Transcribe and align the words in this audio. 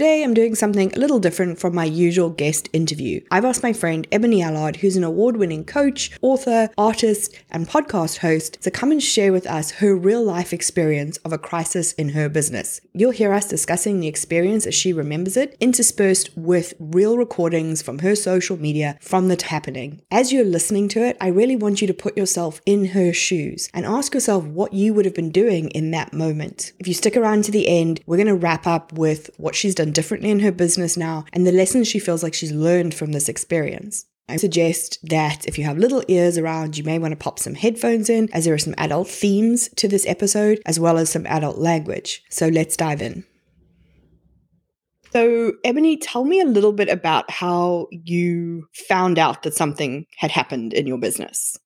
Today, 0.00 0.24
I'm 0.24 0.32
doing 0.32 0.54
something 0.54 0.90
a 0.94 0.98
little 0.98 1.18
different 1.18 1.58
from 1.58 1.74
my 1.74 1.84
usual 1.84 2.30
guest 2.30 2.70
interview. 2.72 3.20
I've 3.30 3.44
asked 3.44 3.62
my 3.62 3.74
friend 3.74 4.08
Ebony 4.10 4.40
Allard, 4.42 4.76
who's 4.76 4.96
an 4.96 5.04
award 5.04 5.36
winning 5.36 5.62
coach, 5.62 6.10
author, 6.22 6.70
artist, 6.78 7.36
and 7.50 7.68
podcast 7.68 8.16
host, 8.16 8.62
to 8.62 8.70
come 8.70 8.92
and 8.92 9.02
share 9.02 9.30
with 9.30 9.46
us 9.46 9.72
her 9.72 9.94
real 9.94 10.24
life 10.24 10.54
experience 10.54 11.18
of 11.18 11.34
a 11.34 11.38
crisis 11.38 11.92
in 11.92 12.08
her 12.08 12.30
business. 12.30 12.80
You'll 12.94 13.10
hear 13.10 13.34
us 13.34 13.46
discussing 13.46 14.00
the 14.00 14.08
experience 14.08 14.66
as 14.66 14.74
she 14.74 14.94
remembers 14.94 15.36
it, 15.36 15.54
interspersed 15.60 16.30
with 16.34 16.72
real 16.78 17.18
recordings 17.18 17.82
from 17.82 17.98
her 17.98 18.16
social 18.16 18.56
media 18.56 18.96
from 19.02 19.28
the 19.28 19.36
happening. 19.44 20.00
As 20.10 20.32
you're 20.32 20.46
listening 20.46 20.88
to 20.88 21.04
it, 21.04 21.18
I 21.20 21.28
really 21.28 21.56
want 21.56 21.82
you 21.82 21.86
to 21.86 21.92
put 21.92 22.16
yourself 22.16 22.62
in 22.64 22.86
her 22.86 23.12
shoes 23.12 23.68
and 23.74 23.84
ask 23.84 24.14
yourself 24.14 24.44
what 24.44 24.72
you 24.72 24.94
would 24.94 25.04
have 25.04 25.14
been 25.14 25.30
doing 25.30 25.68
in 25.72 25.90
that 25.90 26.14
moment. 26.14 26.72
If 26.78 26.88
you 26.88 26.94
stick 26.94 27.18
around 27.18 27.44
to 27.44 27.52
the 27.52 27.68
end, 27.68 28.00
we're 28.06 28.16
going 28.16 28.26
to 28.28 28.34
wrap 28.34 28.66
up 28.66 28.94
with 28.94 29.28
what 29.36 29.54
she's 29.54 29.74
done 29.74 29.89
differently 29.92 30.30
in 30.30 30.40
her 30.40 30.52
business 30.52 30.96
now 30.96 31.24
and 31.32 31.46
the 31.46 31.52
lessons 31.52 31.88
she 31.88 31.98
feels 31.98 32.22
like 32.22 32.34
she's 32.34 32.52
learned 32.52 32.94
from 32.94 33.12
this 33.12 33.28
experience. 33.28 34.06
I 34.30 34.36
suggest 34.36 34.98
that 35.02 35.46
if 35.46 35.58
you 35.58 35.64
have 35.64 35.76
little 35.76 36.04
ears 36.06 36.38
around, 36.38 36.78
you 36.78 36.84
may 36.84 36.98
want 36.98 37.12
to 37.12 37.16
pop 37.16 37.38
some 37.38 37.54
headphones 37.54 38.08
in, 38.08 38.28
as 38.32 38.44
there 38.44 38.54
are 38.54 38.58
some 38.58 38.76
adult 38.78 39.08
themes 39.08 39.68
to 39.76 39.88
this 39.88 40.06
episode, 40.06 40.60
as 40.64 40.78
well 40.78 40.98
as 40.98 41.10
some 41.10 41.26
adult 41.26 41.58
language. 41.58 42.22
So 42.30 42.46
let's 42.46 42.76
dive 42.76 43.02
in. 43.02 43.24
So, 45.12 45.54
Ebony, 45.64 45.96
tell 45.96 46.24
me 46.24 46.40
a 46.40 46.44
little 46.44 46.72
bit 46.72 46.88
about 46.88 47.28
how 47.30 47.88
you 47.90 48.68
found 48.88 49.18
out 49.18 49.42
that 49.42 49.54
something 49.54 50.06
had 50.16 50.30
happened 50.30 50.72
in 50.72 50.86
your 50.86 50.98
business. 50.98 51.58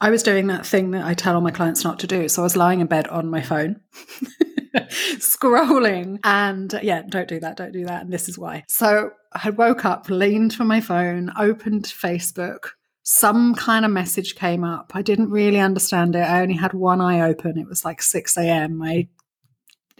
I 0.00 0.10
was 0.10 0.22
doing 0.22 0.46
that 0.48 0.66
thing 0.66 0.90
that 0.92 1.04
I 1.04 1.14
tell 1.14 1.34
all 1.34 1.40
my 1.40 1.50
clients 1.50 1.82
not 1.82 1.98
to 2.00 2.06
do. 2.06 2.28
So 2.28 2.42
I 2.42 2.44
was 2.44 2.56
lying 2.56 2.80
in 2.80 2.86
bed 2.86 3.08
on 3.08 3.30
my 3.30 3.40
phone. 3.40 3.80
scrolling. 5.18 6.18
And 6.24 6.74
uh, 6.74 6.80
yeah 6.82 7.02
don't 7.08 7.28
do 7.28 7.40
that 7.40 7.56
don't 7.56 7.72
do 7.72 7.84
that. 7.84 8.02
And 8.02 8.12
this 8.12 8.28
is 8.28 8.38
why. 8.38 8.64
So 8.68 9.10
i 9.32 9.50
woke 9.50 9.84
up 9.84 10.08
leaned 10.08 10.54
for 10.54 10.64
my 10.64 10.80
phone 10.80 11.32
opened 11.38 11.84
facebook. 11.84 12.70
Some 13.02 13.54
kind 13.54 13.84
of 13.84 13.90
message 13.90 14.34
came 14.34 14.64
up. 14.64 14.92
I 14.94 15.02
didn't 15.02 15.30
really 15.30 15.60
understand 15.60 16.14
it. 16.14 16.20
I 16.20 16.42
only 16.42 16.56
had 16.56 16.74
one 16.74 17.00
eye 17.00 17.22
open. 17.22 17.58
It 17.58 17.68
was 17.68 17.84
like 17.84 18.02
6 18.02 18.36
a.m 18.36 18.82
i 18.82 19.08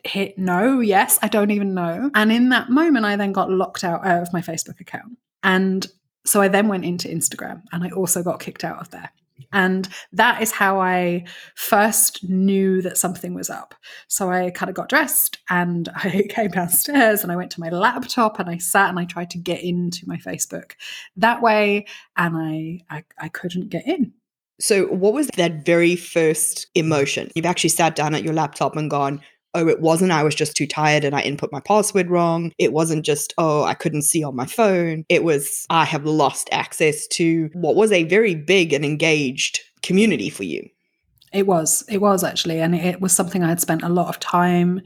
hit 0.05 0.39
no 0.39 0.79
yes 0.79 1.19
i 1.23 1.29
don't 1.29 1.51
even 1.51 1.75
know. 1.75 2.11
And 2.15 2.31
in 2.31 2.51
that 2.51 2.71
moment 2.71 3.05
i 3.05 3.17
then 3.17 3.33
got 3.33 3.51
locked 3.51 3.85
out 3.85 4.07
uh, 4.07 4.21
of 4.23 4.33
my 4.33 4.41
facebook 4.41 4.81
account. 4.81 5.19
And 5.43 5.87
so 6.25 6.41
i 6.41 6.49
then 6.49 6.69
went 6.69 6.85
into 6.85 7.09
instagram 7.09 7.63
and 7.73 7.83
i 7.85 7.91
also 7.91 8.23
got 8.23 8.41
kicked 8.41 8.65
out 8.65 8.79
of 8.81 8.91
there 8.91 9.11
and 9.53 9.89
that 10.13 10.43
is 10.43 10.53
how 10.53 10.81
I 10.81 11.25
first 11.55 12.29
knew 12.29 12.83
that 12.83 12.99
something 12.99 13.35
was 13.35 13.51
up. 13.51 13.75
So 14.09 14.31
I 14.31 14.51
kind 14.51 14.69
of 14.69 14.77
got 14.77 14.89
dressed 14.89 15.39
and 15.49 15.89
I 15.97 16.25
came 16.29 16.51
downstairs 16.51 17.23
and 17.23 17.33
I 17.33 17.37
went 17.37 17.51
to 17.53 17.61
my 17.61 17.71
laptop 17.71 18.39
and 18.39 18.49
I 18.49 18.59
sat 18.59 18.91
and 18.91 18.99
I 18.99 19.05
tried 19.05 19.31
to 19.31 19.39
get 19.39 19.63
into 19.63 20.07
my 20.07 20.17
Facebook 20.17 20.73
that 21.17 21.43
way. 21.43 21.87
And 22.17 22.37
I, 22.37 22.81
I, 22.91 23.05
I 23.19 23.29
couldn't 23.29 23.69
get 23.69 23.87
in. 23.87 24.13
So, 24.61 24.87
what 24.87 25.15
was 25.15 25.29
that 25.37 25.65
very 25.65 25.95
first 25.95 26.67
emotion? 26.75 27.31
You've 27.35 27.47
actually 27.47 27.71
sat 27.71 27.95
down 27.95 28.15
at 28.17 28.25
your 28.25 28.35
laptop 28.35 28.75
and 28.75 28.91
gone, 28.91 29.21
oh, 29.55 29.69
it 29.69 29.81
wasn't 29.81 30.13
I 30.13 30.23
was 30.23 30.35
just 30.35 30.57
too 30.57 30.67
tired 30.67 31.05
and 31.05 31.15
I 31.15 31.21
input 31.21 31.53
my 31.53 31.61
password 31.61 32.11
wrong. 32.11 32.53
It 32.59 32.73
wasn't 32.73 33.05
just, 33.05 33.35
oh, 33.39 33.65
I 33.65 33.75
couldn't 33.75 34.03
see 34.03 34.23
on 34.23 34.37
my 34.37 34.47
phone. 34.47 35.05
It 35.09 35.25
was, 35.25 35.67
I 35.71 35.85
have 35.85 36.05
lost 36.05 36.49
access 36.53 37.07
to 37.09 37.51
what 37.55 37.77
was 37.77 37.93
a 37.93 38.05
very 38.05 38.35
big 38.35 38.73
and 38.73 38.85
engaged 38.85 39.61
community 39.83 40.31
for 40.31 40.45
you. 40.45 40.69
It 41.33 41.47
was, 41.47 41.85
it 41.89 41.99
was 41.99 42.25
actually. 42.25 42.61
And 42.61 42.75
it 42.75 43.01
was 43.01 43.13
something 43.13 43.43
I 43.43 43.49
had 43.49 43.61
spent 43.61 43.83
a 43.83 43.89
lot 43.89 44.09
of 44.09 44.21
time 44.21 44.81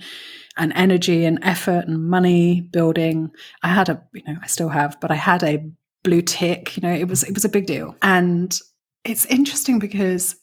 and 0.57 0.73
energy 0.75 1.25
and 1.25 1.39
effort 1.43 1.87
and 1.87 2.09
money 2.09 2.61
building. 2.61 3.31
I 3.63 3.69
had 3.69 3.89
a, 3.89 4.03
you 4.13 4.23
know, 4.27 4.39
I 4.43 4.47
still 4.47 4.69
have, 4.69 5.01
but 5.01 5.11
I 5.11 5.15
had 5.17 5.43
a 5.43 5.65
blue 6.03 6.23
tick, 6.23 6.77
you 6.77 6.83
know, 6.83 6.93
it 6.93 7.09
was, 7.09 7.23
it 7.23 7.35
was 7.35 7.45
a 7.45 7.49
big 7.49 7.67
deal. 7.67 7.97
And 8.03 8.57
it's 9.05 9.25
interesting 9.27 9.79
because 9.79 10.37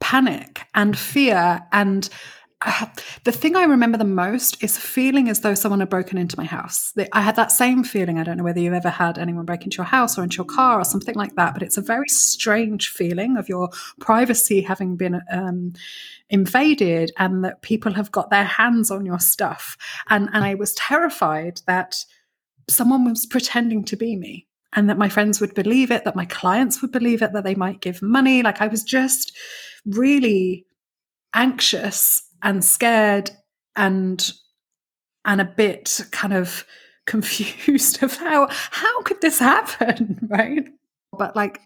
panic 0.00 0.62
and 0.74 0.98
fear 0.98 1.60
and 1.72 2.08
the 3.22 3.30
thing 3.30 3.54
I 3.54 3.64
remember 3.64 3.98
the 3.98 4.04
most 4.04 4.62
is 4.64 4.76
feeling 4.76 5.28
as 5.28 5.42
though 5.42 5.54
someone 5.54 5.78
had 5.78 5.88
broken 5.88 6.18
into 6.18 6.36
my 6.36 6.44
house. 6.44 6.92
I 7.12 7.20
had 7.20 7.36
that 7.36 7.52
same 7.52 7.84
feeling. 7.84 8.18
I 8.18 8.24
don't 8.24 8.36
know 8.36 8.42
whether 8.42 8.58
you've 8.58 8.74
ever 8.74 8.90
had 8.90 9.16
anyone 9.16 9.44
break 9.44 9.62
into 9.62 9.76
your 9.76 9.84
house 9.84 10.18
or 10.18 10.24
into 10.24 10.38
your 10.38 10.44
car 10.44 10.80
or 10.80 10.84
something 10.84 11.14
like 11.14 11.36
that, 11.36 11.54
but 11.54 11.62
it's 11.62 11.78
a 11.78 11.82
very 11.82 12.08
strange 12.08 12.88
feeling 12.88 13.36
of 13.36 13.48
your 13.48 13.70
privacy 14.00 14.60
having 14.60 14.96
been 14.96 15.22
um, 15.30 15.72
invaded 16.30 17.12
and 17.16 17.44
that 17.44 17.62
people 17.62 17.92
have 17.92 18.10
got 18.10 18.30
their 18.30 18.44
hands 18.44 18.90
on 18.90 19.06
your 19.06 19.20
stuff. 19.20 19.76
And, 20.08 20.28
and 20.32 20.44
I 20.44 20.54
was 20.56 20.74
terrified 20.74 21.60
that 21.68 22.04
someone 22.68 23.04
was 23.04 23.24
pretending 23.24 23.84
to 23.84 23.96
be 23.96 24.16
me 24.16 24.48
and 24.72 24.90
that 24.90 24.98
my 24.98 25.08
friends 25.08 25.40
would 25.40 25.54
believe 25.54 25.92
it, 25.92 26.04
that 26.04 26.16
my 26.16 26.24
clients 26.24 26.82
would 26.82 26.90
believe 26.90 27.22
it, 27.22 27.32
that 27.34 27.44
they 27.44 27.54
might 27.54 27.80
give 27.80 28.02
money. 28.02 28.42
Like 28.42 28.60
I 28.60 28.66
was 28.66 28.82
just 28.82 29.36
really 29.86 30.66
anxious 31.34 32.27
and 32.42 32.64
scared 32.64 33.30
and 33.76 34.32
and 35.24 35.40
a 35.40 35.44
bit 35.44 36.00
kind 36.10 36.32
of 36.32 36.64
confused 37.06 38.02
of 38.02 38.14
how 38.16 38.48
how 38.50 39.02
could 39.02 39.20
this 39.20 39.38
happen 39.38 40.18
right? 40.28 40.68
But 41.16 41.34
like 41.34 41.60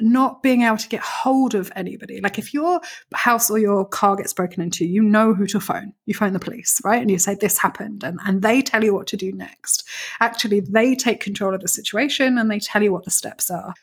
not 0.00 0.42
being 0.42 0.62
able 0.62 0.76
to 0.76 0.88
get 0.88 1.00
hold 1.00 1.54
of 1.54 1.70
anybody. 1.76 2.20
Like 2.20 2.36
if 2.36 2.52
your 2.52 2.80
house 3.14 3.48
or 3.48 3.60
your 3.60 3.86
car 3.86 4.16
gets 4.16 4.32
broken 4.32 4.60
into 4.60 4.84
you 4.84 5.00
know 5.00 5.34
who 5.34 5.46
to 5.46 5.60
phone. 5.60 5.92
You 6.06 6.14
phone 6.14 6.32
the 6.32 6.40
police 6.40 6.80
right? 6.84 7.00
And 7.00 7.10
you 7.10 7.18
say 7.18 7.36
this 7.36 7.58
happened 7.58 8.02
and, 8.02 8.18
and 8.26 8.42
they 8.42 8.60
tell 8.60 8.82
you 8.82 8.92
what 8.92 9.06
to 9.08 9.16
do 9.16 9.32
next. 9.32 9.88
Actually 10.20 10.60
they 10.60 10.96
take 10.96 11.20
control 11.20 11.54
of 11.54 11.60
the 11.60 11.68
situation 11.68 12.38
and 12.38 12.50
they 12.50 12.58
tell 12.58 12.82
you 12.82 12.92
what 12.92 13.04
the 13.04 13.10
steps 13.10 13.50
are 13.50 13.74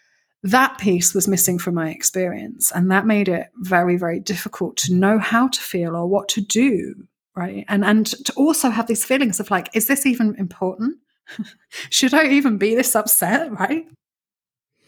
that 0.44 0.78
piece 0.78 1.14
was 1.14 1.28
missing 1.28 1.60
from 1.60 1.76
my 1.76 1.90
experience. 1.90 2.72
And 2.72 2.90
that 2.92 3.06
made 3.06 3.28
it 3.28 3.48
very, 3.58 3.98
very 3.98 4.20
difficult 4.20 4.78
to 4.78 4.94
know 4.94 5.20
how 5.20 5.48
to 5.48 5.62
feel 5.62 5.96
or 5.96 6.08
what 6.08 6.30
to 6.30 6.42
do. 6.42 7.08
Right. 7.36 7.66
And, 7.70 7.86
and 7.86 8.08
to 8.08 8.34
also 8.34 8.70
have 8.70 8.88
these 8.88 9.06
feelings 9.06 9.40
of 9.40 9.52
like, 9.52 9.70
is 9.74 9.88
this 9.88 10.06
even 10.06 10.36
important? 10.38 10.98
Should 11.90 12.14
I 12.14 12.28
even 12.28 12.58
be 12.58 12.76
this 12.76 12.96
upset? 12.96 13.52
Right. 13.52 13.88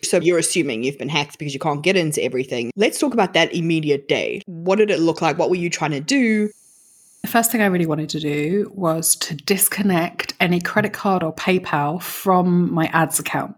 So 0.02 0.18
you're 0.18 0.40
assuming 0.40 0.84
you've 0.84 0.98
been 0.98 1.08
hacked 1.08 1.40
because 1.40 1.54
you 1.54 1.60
can't 1.60 1.82
get 1.82 1.96
into 1.96 2.22
everything. 2.22 2.72
Let's 2.76 3.00
talk 3.00 3.14
about 3.14 3.34
that 3.34 3.54
immediate 3.56 4.10
day. 4.10 4.42
What 4.46 4.76
did 4.78 4.92
it 4.92 5.00
look 5.00 5.22
like? 5.22 5.38
What 5.38 5.50
were 5.50 5.56
you 5.56 5.70
trying 5.70 5.92
to 5.92 6.02
do? 6.02 6.50
The 7.22 7.30
first 7.30 7.54
thing 7.54 7.62
I 7.62 7.68
really 7.68 7.86
wanted 7.86 8.10
to 8.10 8.20
do 8.20 8.70
was 8.76 9.16
to 9.18 9.36
disconnect 9.36 10.34
any 10.42 10.60
credit 10.60 10.92
card 10.92 11.24
or 11.24 11.34
PayPal 11.34 12.02
from 12.02 12.74
my 12.74 12.88
ads 12.88 13.18
account 13.18 13.56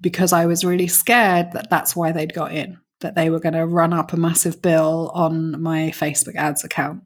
because 0.00 0.32
I 0.32 0.46
was 0.46 0.64
really 0.64 0.88
scared 0.88 1.52
that 1.52 1.70
that's 1.70 1.94
why 1.94 2.12
they'd 2.12 2.34
got 2.34 2.52
in, 2.52 2.78
that 3.00 3.14
they 3.14 3.30
were 3.30 3.40
going 3.40 3.54
to 3.54 3.66
run 3.66 3.92
up 3.92 4.12
a 4.12 4.16
massive 4.16 4.60
bill 4.62 5.10
on 5.14 5.60
my 5.60 5.90
Facebook 5.94 6.36
ads 6.36 6.64
account. 6.64 7.02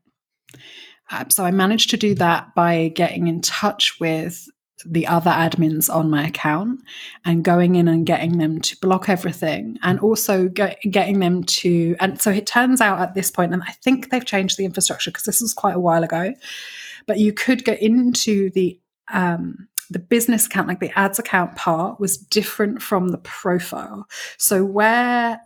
Um, 1.10 1.30
so 1.30 1.44
I 1.44 1.50
managed 1.50 1.90
to 1.90 1.96
do 1.96 2.14
that 2.16 2.54
by 2.54 2.88
getting 2.88 3.26
in 3.26 3.40
touch 3.40 3.98
with 4.00 4.48
the 4.86 5.06
other 5.06 5.30
admins 5.30 5.92
on 5.92 6.10
my 6.10 6.26
account 6.26 6.80
and 7.24 7.44
going 7.44 7.74
in 7.74 7.88
and 7.88 8.04
getting 8.06 8.38
them 8.38 8.60
to 8.60 8.76
block 8.80 9.08
everything 9.08 9.78
and 9.82 9.98
also 10.00 10.48
get, 10.48 10.78
getting 10.90 11.20
them 11.20 11.42
to 11.44 11.96
and 12.00 12.20
so 12.20 12.30
it 12.30 12.46
turns 12.46 12.80
out 12.80 13.00
at 13.00 13.14
this 13.14 13.30
point 13.30 13.54
and 13.54 13.62
i 13.62 13.70
think 13.82 14.10
they've 14.10 14.26
changed 14.26 14.58
the 14.58 14.64
infrastructure 14.64 15.10
because 15.10 15.24
this 15.24 15.40
was 15.40 15.54
quite 15.54 15.74
a 15.74 15.80
while 15.80 16.04
ago 16.04 16.34
but 17.06 17.18
you 17.18 17.32
could 17.32 17.64
get 17.64 17.80
into 17.80 18.50
the 18.50 18.78
um, 19.12 19.68
the 19.94 20.00
business 20.00 20.46
account, 20.46 20.66
like 20.66 20.80
the 20.80 20.98
ads 20.98 21.20
account 21.20 21.54
part, 21.54 22.00
was 22.00 22.18
different 22.18 22.82
from 22.82 23.08
the 23.08 23.18
profile. 23.18 24.06
So 24.36 24.64
where 24.64 25.40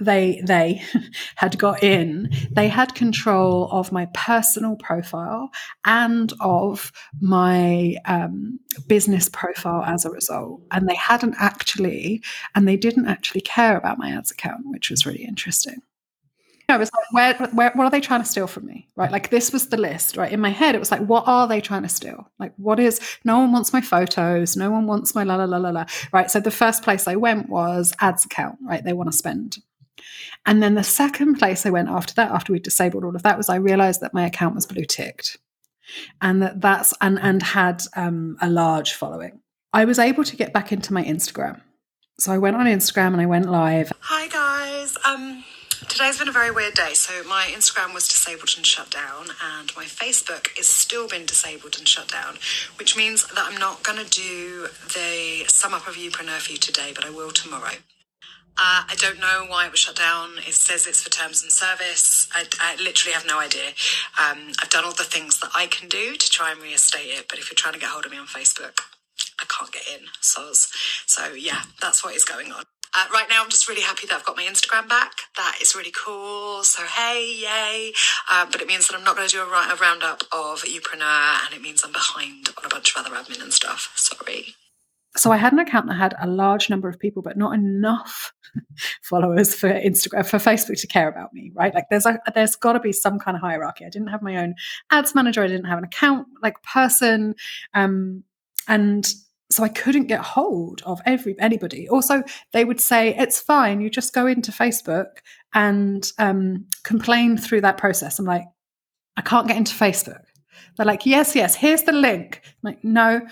they 0.00 0.40
they 0.46 0.80
had 1.34 1.58
got 1.58 1.82
in 1.82 2.30
they 2.52 2.68
had 2.68 2.94
control 2.94 3.68
of 3.72 3.90
my 3.90 4.06
personal 4.14 4.76
profile 4.76 5.50
and 5.84 6.32
of 6.38 6.92
my 7.20 7.96
um, 8.04 8.60
business 8.86 9.28
profile 9.28 9.82
as 9.82 10.04
a 10.04 10.10
result 10.10 10.62
and 10.70 10.88
they 10.88 10.94
hadn't 10.94 11.34
actually 11.40 12.22
and 12.54 12.68
they 12.68 12.76
didn't 12.76 13.08
actually 13.08 13.40
care 13.40 13.76
about 13.76 13.98
my 13.98 14.10
ads 14.10 14.30
account 14.30 14.60
which 14.66 14.88
was 14.88 15.04
really 15.04 15.24
interesting 15.24 15.82
I 16.74 16.76
was 16.76 16.90
like, 16.94 17.12
where, 17.12 17.48
where, 17.50 17.72
what 17.74 17.84
are 17.84 17.90
they 17.90 18.00
trying 18.00 18.20
to 18.20 18.28
steal 18.28 18.46
from 18.46 18.66
me? 18.66 18.88
Right. 18.94 19.10
Like 19.10 19.30
this 19.30 19.52
was 19.52 19.68
the 19.68 19.76
list, 19.76 20.16
right? 20.16 20.30
In 20.30 20.40
my 20.40 20.50
head, 20.50 20.74
it 20.74 20.78
was 20.78 20.90
like, 20.90 21.00
what 21.00 21.24
are 21.26 21.48
they 21.48 21.60
trying 21.60 21.82
to 21.82 21.88
steal? 21.88 22.30
Like, 22.38 22.52
what 22.56 22.78
is, 22.78 23.00
no 23.24 23.38
one 23.38 23.52
wants 23.52 23.72
my 23.72 23.80
photos. 23.80 24.56
No 24.56 24.70
one 24.70 24.86
wants 24.86 25.14
my 25.14 25.22
la 25.22 25.36
la 25.36 25.44
la 25.44 25.56
la 25.56 25.70
la. 25.70 25.86
Right. 26.12 26.30
So 26.30 26.40
the 26.40 26.50
first 26.50 26.82
place 26.82 27.08
I 27.08 27.16
went 27.16 27.48
was 27.48 27.94
ads 28.00 28.24
account, 28.24 28.58
right? 28.62 28.84
They 28.84 28.92
want 28.92 29.10
to 29.10 29.16
spend. 29.16 29.58
And 30.46 30.62
then 30.62 30.74
the 30.74 30.84
second 30.84 31.36
place 31.36 31.64
I 31.64 31.70
went 31.70 31.88
after 31.88 32.14
that, 32.14 32.30
after 32.30 32.52
we 32.52 32.58
disabled 32.58 33.04
all 33.04 33.16
of 33.16 33.22
that, 33.22 33.36
was 33.36 33.48
I 33.48 33.56
realized 33.56 34.00
that 34.02 34.14
my 34.14 34.26
account 34.26 34.54
was 34.54 34.66
blue 34.66 34.84
ticked 34.84 35.38
and 36.20 36.42
that 36.42 36.60
that's 36.60 36.94
and 37.00 37.18
and 37.20 37.42
had 37.42 37.82
um, 37.96 38.36
a 38.40 38.48
large 38.48 38.94
following. 38.94 39.40
I 39.72 39.84
was 39.84 39.98
able 39.98 40.24
to 40.24 40.36
get 40.36 40.52
back 40.52 40.72
into 40.72 40.92
my 40.92 41.04
Instagram. 41.04 41.60
So 42.18 42.32
I 42.32 42.38
went 42.38 42.56
on 42.56 42.66
Instagram 42.66 43.08
and 43.08 43.20
I 43.20 43.26
went 43.26 43.50
live. 43.50 43.92
Hi 44.00 44.28
guys. 44.28 44.96
Um 45.04 45.44
today's 45.98 46.20
been 46.20 46.28
a 46.28 46.32
very 46.32 46.52
weird 46.52 46.74
day. 46.74 46.94
So 46.94 47.24
my 47.24 47.50
Instagram 47.50 47.92
was 47.92 48.06
disabled 48.06 48.50
and 48.56 48.64
shut 48.64 48.88
down 48.88 49.30
and 49.42 49.72
my 49.76 49.82
Facebook 49.82 50.56
is 50.56 50.68
still 50.68 51.08
been 51.08 51.26
disabled 51.26 51.74
and 51.76 51.88
shut 51.88 52.06
down, 52.06 52.36
which 52.78 52.96
means 52.96 53.26
that 53.26 53.44
I'm 53.50 53.58
not 53.58 53.82
going 53.82 53.98
to 53.98 54.08
do 54.08 54.68
the 54.94 55.44
sum 55.48 55.74
up 55.74 55.88
of 55.88 55.96
Youpreneur 55.96 56.38
for 56.38 56.52
you 56.52 56.58
today, 56.58 56.92
but 56.94 57.04
I 57.04 57.10
will 57.10 57.32
tomorrow. 57.32 57.82
Uh, 58.56 58.86
I 58.86 58.94
don't 58.96 59.18
know 59.18 59.46
why 59.48 59.66
it 59.66 59.72
was 59.72 59.80
shut 59.80 59.96
down. 59.96 60.34
It 60.46 60.54
says 60.54 60.86
it's 60.86 61.02
for 61.02 61.10
terms 61.10 61.42
and 61.42 61.50
service. 61.50 62.28
I, 62.32 62.44
I 62.60 62.76
literally 62.76 63.14
have 63.14 63.26
no 63.26 63.40
idea. 63.40 63.70
Um, 64.22 64.52
I've 64.62 64.70
done 64.70 64.84
all 64.84 64.92
the 64.92 65.02
things 65.02 65.40
that 65.40 65.50
I 65.52 65.66
can 65.66 65.88
do 65.88 66.14
to 66.14 66.30
try 66.30 66.52
and 66.52 66.62
reinstate 66.62 67.06
it, 67.06 67.26
but 67.28 67.40
if 67.40 67.50
you're 67.50 67.56
trying 67.56 67.74
to 67.74 67.80
get 67.80 67.88
hold 67.88 68.04
of 68.06 68.12
me 68.12 68.18
on 68.18 68.28
Facebook, 68.28 68.82
I 69.40 69.46
can't 69.48 69.72
get 69.72 69.82
in. 69.92 70.06
Soz. 70.22 70.68
So 71.06 71.32
yeah, 71.32 71.62
that's 71.80 72.04
what 72.04 72.14
is 72.14 72.24
going 72.24 72.52
on. 72.52 72.62
Uh, 72.96 73.06
right 73.12 73.26
now, 73.28 73.42
I'm 73.42 73.50
just 73.50 73.68
really 73.68 73.82
happy 73.82 74.06
that 74.06 74.16
I've 74.16 74.24
got 74.24 74.36
my 74.36 74.44
Instagram 74.44 74.88
back. 74.88 75.12
That 75.36 75.58
is 75.60 75.74
really 75.74 75.92
cool. 75.92 76.62
So 76.64 76.82
hey, 76.84 77.40
yay! 77.42 77.92
Uh, 78.30 78.46
but 78.50 78.60
it 78.60 78.66
means 78.66 78.88
that 78.88 78.96
I'm 78.96 79.04
not 79.04 79.16
going 79.16 79.28
to 79.28 79.34
do 79.34 79.42
a, 79.42 79.46
a 79.46 79.76
roundup 79.76 80.22
of 80.32 80.62
Youpreneur, 80.62 81.46
and 81.46 81.54
it 81.54 81.62
means 81.62 81.82
I'm 81.84 81.92
behind 81.92 82.48
on 82.56 82.64
a 82.64 82.68
bunch 82.68 82.94
of 82.94 83.04
other 83.04 83.14
admin 83.14 83.42
and 83.42 83.52
stuff. 83.52 83.92
Sorry. 83.94 84.54
So 85.16 85.32
I 85.32 85.36
had 85.36 85.52
an 85.52 85.58
account 85.58 85.88
that 85.88 85.94
had 85.94 86.14
a 86.20 86.26
large 86.26 86.70
number 86.70 86.88
of 86.88 86.98
people, 86.98 87.22
but 87.22 87.36
not 87.36 87.54
enough 87.54 88.32
followers 89.02 89.54
for 89.54 89.68
Instagram 89.68 90.26
for 90.26 90.38
Facebook 90.38 90.80
to 90.80 90.86
care 90.86 91.08
about 91.08 91.32
me, 91.32 91.50
right? 91.54 91.74
Like 91.74 91.86
there's 91.90 92.06
a 92.06 92.20
there's 92.34 92.56
got 92.56 92.74
to 92.74 92.80
be 92.80 92.92
some 92.92 93.18
kind 93.18 93.36
of 93.36 93.40
hierarchy. 93.40 93.84
I 93.84 93.90
didn't 93.90 94.08
have 94.08 94.22
my 94.22 94.36
own 94.36 94.54
ads 94.90 95.14
manager. 95.14 95.42
I 95.42 95.48
didn't 95.48 95.66
have 95.66 95.78
an 95.78 95.84
account 95.84 96.28
like 96.42 96.62
person, 96.62 97.34
um, 97.74 98.22
and 98.68 99.12
so 99.50 99.64
I 99.64 99.68
couldn't 99.68 100.06
get 100.06 100.20
hold 100.20 100.82
of 100.84 101.00
every 101.06 101.34
anybody. 101.38 101.88
Also, 101.88 102.22
they 102.52 102.64
would 102.64 102.80
say 102.80 103.14
it's 103.16 103.40
fine. 103.40 103.80
You 103.80 103.90
just 103.90 104.12
go 104.12 104.26
into 104.26 104.52
Facebook 104.52 105.18
and 105.54 106.10
um, 106.18 106.66
complain 106.84 107.38
through 107.38 107.62
that 107.62 107.78
process. 107.78 108.18
I'm 108.18 108.26
like, 108.26 108.44
I 109.16 109.22
can't 109.22 109.48
get 109.48 109.56
into 109.56 109.74
Facebook. 109.74 110.22
They're 110.76 110.86
like, 110.86 111.06
yes, 111.06 111.34
yes. 111.34 111.54
Here's 111.54 111.82
the 111.82 111.92
link. 111.92 112.42
I'm 112.44 112.52
like, 112.62 112.84
no. 112.84 113.22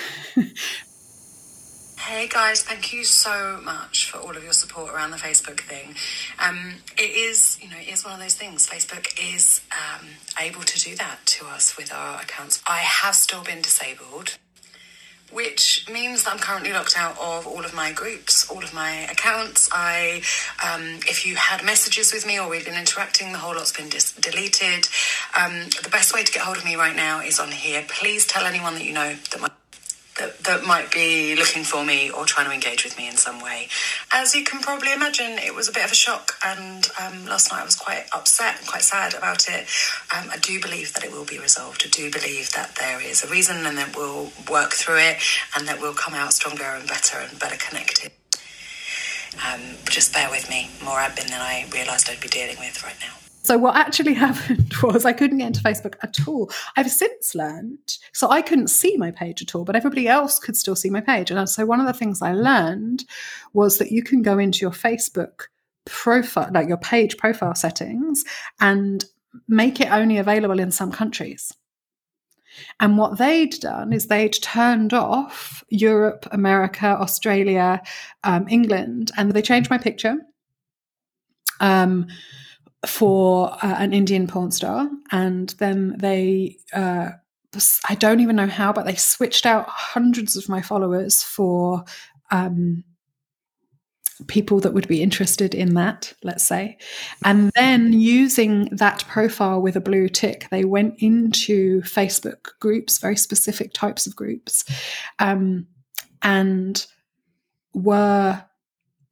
Hey 2.12 2.28
guys, 2.28 2.64
thank 2.64 2.92
you 2.92 3.06
so 3.06 3.62
much 3.64 4.10
for 4.10 4.18
all 4.18 4.36
of 4.36 4.44
your 4.44 4.52
support 4.54 4.92
around 4.92 5.12
the 5.12 5.18
Facebook 5.18 5.62
thing. 5.62 5.96
Um, 6.40 6.74
it 6.98 7.12
is, 7.12 7.58
you 7.62 7.70
know, 7.70 7.78
it 7.78 7.88
is 7.88 8.04
one 8.04 8.16
of 8.16 8.20
those 8.20 8.36
things. 8.36 8.68
Facebook 8.68 9.08
is 9.18 9.62
um, 9.72 10.08
able 10.38 10.62
to 10.62 10.80
do 10.80 10.96
that 10.96 11.20
to 11.28 11.46
us 11.46 11.78
with 11.78 11.94
our 11.94 12.20
accounts. 12.20 12.62
I 12.68 12.80
have 12.80 13.16
still 13.16 13.44
been 13.44 13.62
disabled, 13.62 14.40
which 15.32 15.88
means 15.92 16.24
that 16.24 16.34
I'm 16.34 16.40
currently 16.40 16.74
locked 16.74 16.98
out 16.98 17.18
of 17.20 17.48
all 17.48 17.64
of 17.64 17.74
my 17.74 17.92
groups, 17.92 18.50
all 18.50 18.64
of 18.64 18.74
my 18.74 18.92
accounts. 19.10 19.70
I, 19.72 20.22
um, 20.64 21.00
if 21.08 21.26
you 21.26 21.36
had 21.36 21.64
messages 21.64 22.14
with 22.14 22.26
me 22.26 22.40
or 22.40 22.50
we've 22.50 22.66
been 22.66 22.78
interacting, 22.80 23.32
the 23.32 23.38
whole 23.38 23.56
lot's 23.56 23.72
been 23.72 23.90
dis- 23.90 24.14
deleted. 24.14 24.88
Um, 25.40 25.70
the 25.84 25.90
best 25.92 26.14
way 26.14 26.24
to 26.24 26.32
get 26.32 26.42
hold 26.42 26.58
of 26.58 26.66
me 26.66 26.76
right 26.76 26.96
now 26.96 27.22
is 27.22 27.40
on 27.40 27.52
here. 27.52 27.86
Please 27.88 28.26
tell 28.26 28.46
anyone 28.46 28.74
that 28.76 28.84
you 28.84 28.94
know 28.94 29.16
that 29.32 29.42
my 29.42 29.51
that, 30.22 30.38
that 30.44 30.64
might 30.66 30.92
be 30.92 31.36
looking 31.36 31.64
for 31.64 31.84
me 31.84 32.12
or 32.12 32.26
trying 32.26 32.48
to 32.48 32.54
engage 32.54 32.84
with 32.84 32.98
me 32.98 33.08
in 33.08 33.18
some 33.18 33.42
way. 33.42 33.68
As 34.12 34.36
you 34.36 34.44
can 34.44 34.62
probably 34.62 34.94
imagine, 34.94 35.40
it 35.40 35.56
was 35.56 35.68
a 35.68 35.72
bit 35.72 35.84
of 35.84 35.92
a 35.92 35.96
shock, 35.96 36.34
and 36.46 36.88
um, 37.02 37.26
last 37.26 37.52
night 37.52 37.62
I 37.62 37.66
was 37.66 37.76
quite 37.76 38.06
upset 38.14 38.60
and 38.60 38.68
quite 38.68 38.84
sad 38.84 39.14
about 39.16 39.50
it. 39.50 39.68
Um, 40.16 40.30
I 40.32 40.38
do 40.38 40.62
believe 40.62 40.94
that 40.94 41.04
it 41.04 41.12
will 41.12 41.26
be 41.26 41.40
resolved. 41.40 41.84
I 41.86 41.90
do 41.90 42.12
believe 42.12 42.52
that 42.52 42.76
there 42.76 43.02
is 43.02 43.24
a 43.24 43.28
reason 43.28 43.66
and 43.66 43.78
that 43.78 43.96
we'll 43.96 44.32
work 44.50 44.72
through 44.74 45.00
it 45.00 45.18
and 45.58 45.68
that 45.68 45.82
we'll 45.82 45.94
come 45.94 46.14
out 46.14 46.34
stronger 46.34 46.64
and 46.64 46.88
better 46.88 47.18
and 47.18 47.40
better 47.40 47.58
connected. 47.58 48.12
Um, 49.48 49.62
just 49.90 50.14
bear 50.14 50.30
with 50.30 50.50
me. 50.50 50.70
More 50.84 50.98
admin 50.98 51.30
than 51.30 51.42
I 51.42 51.66
realised 51.74 52.10
I'd 52.10 52.20
be 52.20 52.28
dealing 52.28 52.58
with 52.60 52.84
right 52.84 52.98
now. 53.00 53.21
So 53.44 53.58
what 53.58 53.76
actually 53.76 54.14
happened 54.28 54.74
was 54.84 55.06
I 55.06 55.14
couldn't 55.14 55.40
get 55.40 55.48
into 55.48 55.62
Facebook 55.62 55.96
at 56.04 56.28
all. 56.28 56.52
I've 56.78 56.92
since 56.92 57.36
learned, 57.36 57.98
so 58.14 58.30
I 58.30 58.42
couldn't 58.42 58.68
see 58.68 58.98
my 58.98 59.12
page 59.12 59.42
at 59.42 59.56
all, 59.56 59.64
but 59.64 59.76
everybody 59.76 60.08
else 60.08 60.40
could 60.40 60.56
still 60.56 60.76
see 60.76 60.90
my 60.90 61.02
page. 61.02 61.32
And 61.32 61.50
so 61.50 61.66
one 61.66 61.80
of 61.80 61.88
the 61.88 61.94
things 61.94 62.22
I 62.22 62.34
learned 62.34 63.06
was 63.54 63.78
that 63.78 63.92
you 63.92 64.04
can 64.04 64.22
go 64.22 64.38
into 64.38 64.60
your 64.60 64.72
Facebook 64.72 65.48
profile, 65.86 66.50
like 66.54 66.68
your 66.68 66.78
page 66.78 67.18
profile 67.18 67.56
settings, 67.56 68.24
and 68.60 69.06
make 69.48 69.80
it 69.80 69.92
only 69.92 70.18
available 70.18 70.60
in 70.60 70.72
some 70.72 70.92
countries. 70.92 71.52
And 72.80 72.98
what 72.98 73.18
they'd 73.18 73.54
done 73.60 73.94
is 73.94 74.08
they'd 74.08 74.34
turned 74.34 74.94
off 74.94 75.64
Europe, 75.70 76.28
America, 76.32 76.88
Australia, 77.00 77.82
um, 78.24 78.46
England, 78.50 79.12
and 79.18 79.32
they 79.32 79.42
changed 79.42 79.70
my 79.70 79.78
picture. 79.78 80.18
Um, 81.62 82.08
for 82.86 83.52
uh, 83.64 83.76
an 83.78 83.94
Indian 83.94 84.28
porn 84.28 84.52
star, 84.52 84.90
and 85.12 85.50
then 85.60 85.96
they. 85.98 86.58
Uh, 86.74 87.12
I 87.90 87.96
don't 87.96 88.22
even 88.22 88.38
know 88.38 88.48
how, 88.48 88.72
but 88.72 88.86
they 88.86 88.96
switched 88.96 89.46
out 89.46 89.68
hundreds 89.68 90.38
of 90.38 90.48
my 90.48 90.62
followers 90.62 91.22
for 91.22 91.84
um, 92.32 92.86
people 94.28 94.60
that 94.62 94.74
would 94.74 94.88
be 94.88 95.02
interested 95.02 95.54
in 95.54 95.74
that, 95.74 96.14
let's 96.24 96.46
say. 96.46 96.78
And 97.26 97.52
then 97.56 97.94
using 97.94 98.70
that 98.72 99.04
profile 99.08 99.62
with 99.62 99.76
a 99.76 99.82
blue 99.82 100.08
tick, 100.08 100.48
they 100.52 100.64
went 100.64 100.96
into 101.00 101.82
Facebook 101.82 102.58
groups, 102.60 103.00
very 103.00 103.18
specific 103.18 103.74
types 103.74 104.08
of 104.08 104.16
groups, 104.16 104.64
um, 105.20 105.68
and 106.22 106.86
were 107.74 108.44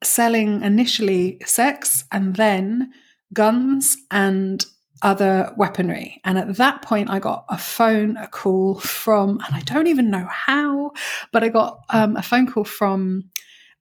selling 0.04 0.64
initially 0.64 1.42
sex 1.46 2.06
and 2.12 2.36
then 2.36 2.94
guns 3.34 3.98
and 4.12 4.66
other 5.02 5.54
weaponry. 5.56 6.20
And 6.26 6.38
at 6.38 6.58
that 6.58 6.82
point, 6.82 7.10
I 7.10 7.20
got 7.20 7.46
a 7.50 7.58
phone 7.58 8.18
a 8.18 8.28
call 8.28 8.80
from, 8.80 9.40
and 9.46 9.56
I 9.56 9.62
don't 9.62 9.88
even 9.88 10.10
know 10.10 10.28
how, 10.30 10.92
but 11.32 11.44
I 11.44 11.50
got 11.50 11.80
um, 11.90 12.18
a 12.18 12.22
phone 12.22 12.48
call 12.48 12.66
from 12.66 13.30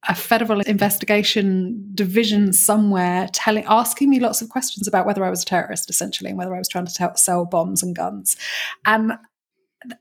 a 0.09 0.15
federal 0.15 0.61
investigation 0.61 1.91
division 1.95 2.53
somewhere 2.53 3.29
telling 3.33 3.65
asking 3.67 4.09
me 4.09 4.21
lots 4.21 4.41
of 4.41 4.49
questions 4.49 4.87
about 4.87 5.07
whether 5.07 5.25
I 5.25 5.31
was 5.31 5.43
a 5.43 5.47
terrorist 5.47 5.91
essentially 5.91 6.31
and 6.31 6.39
whether 6.39 6.55
I 6.55 6.59
was 6.59 6.69
trying 6.69 6.87
to 6.87 6.95
t- 6.95 7.05
sell 7.17 7.45
bombs 7.45 7.83
and 7.83 7.97
guns 7.97 8.37
and 8.87 9.15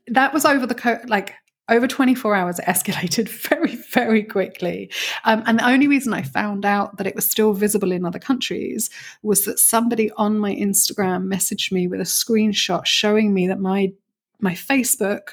that 0.06 0.32
was 0.32 0.44
over 0.44 0.66
the 0.66 0.74
co- 0.74 1.00
like 1.08 1.34
over 1.68 1.86
24 1.86 2.34
hours, 2.34 2.58
it 2.58 2.64
escalated 2.64 3.28
very, 3.48 3.76
very 3.76 4.22
quickly. 4.22 4.90
Um, 5.24 5.42
and 5.46 5.58
the 5.58 5.68
only 5.68 5.86
reason 5.88 6.12
I 6.12 6.22
found 6.22 6.64
out 6.64 6.96
that 6.96 7.06
it 7.06 7.14
was 7.14 7.28
still 7.28 7.52
visible 7.52 7.92
in 7.92 8.04
other 8.04 8.18
countries 8.18 8.90
was 9.22 9.44
that 9.44 9.58
somebody 9.58 10.10
on 10.12 10.38
my 10.38 10.54
Instagram 10.54 11.26
messaged 11.26 11.72
me 11.72 11.86
with 11.86 12.00
a 12.00 12.04
screenshot 12.04 12.86
showing 12.86 13.34
me 13.34 13.46
that 13.48 13.60
my 13.60 13.92
my 14.40 14.52
Facebook 14.52 15.30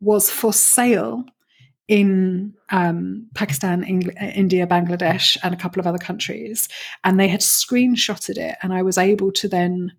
was 0.00 0.30
for 0.30 0.54
sale 0.54 1.24
in 1.86 2.54
um, 2.70 3.26
Pakistan, 3.34 3.82
India, 3.82 4.66
Bangladesh, 4.66 5.36
and 5.42 5.54
a 5.54 5.56
couple 5.56 5.80
of 5.80 5.86
other 5.86 5.98
countries. 5.98 6.68
And 7.04 7.18
they 7.18 7.28
had 7.28 7.40
screenshotted 7.40 8.36
it, 8.36 8.56
and 8.62 8.72
I 8.72 8.82
was 8.82 8.98
able 8.98 9.32
to 9.32 9.48
then 9.48 9.92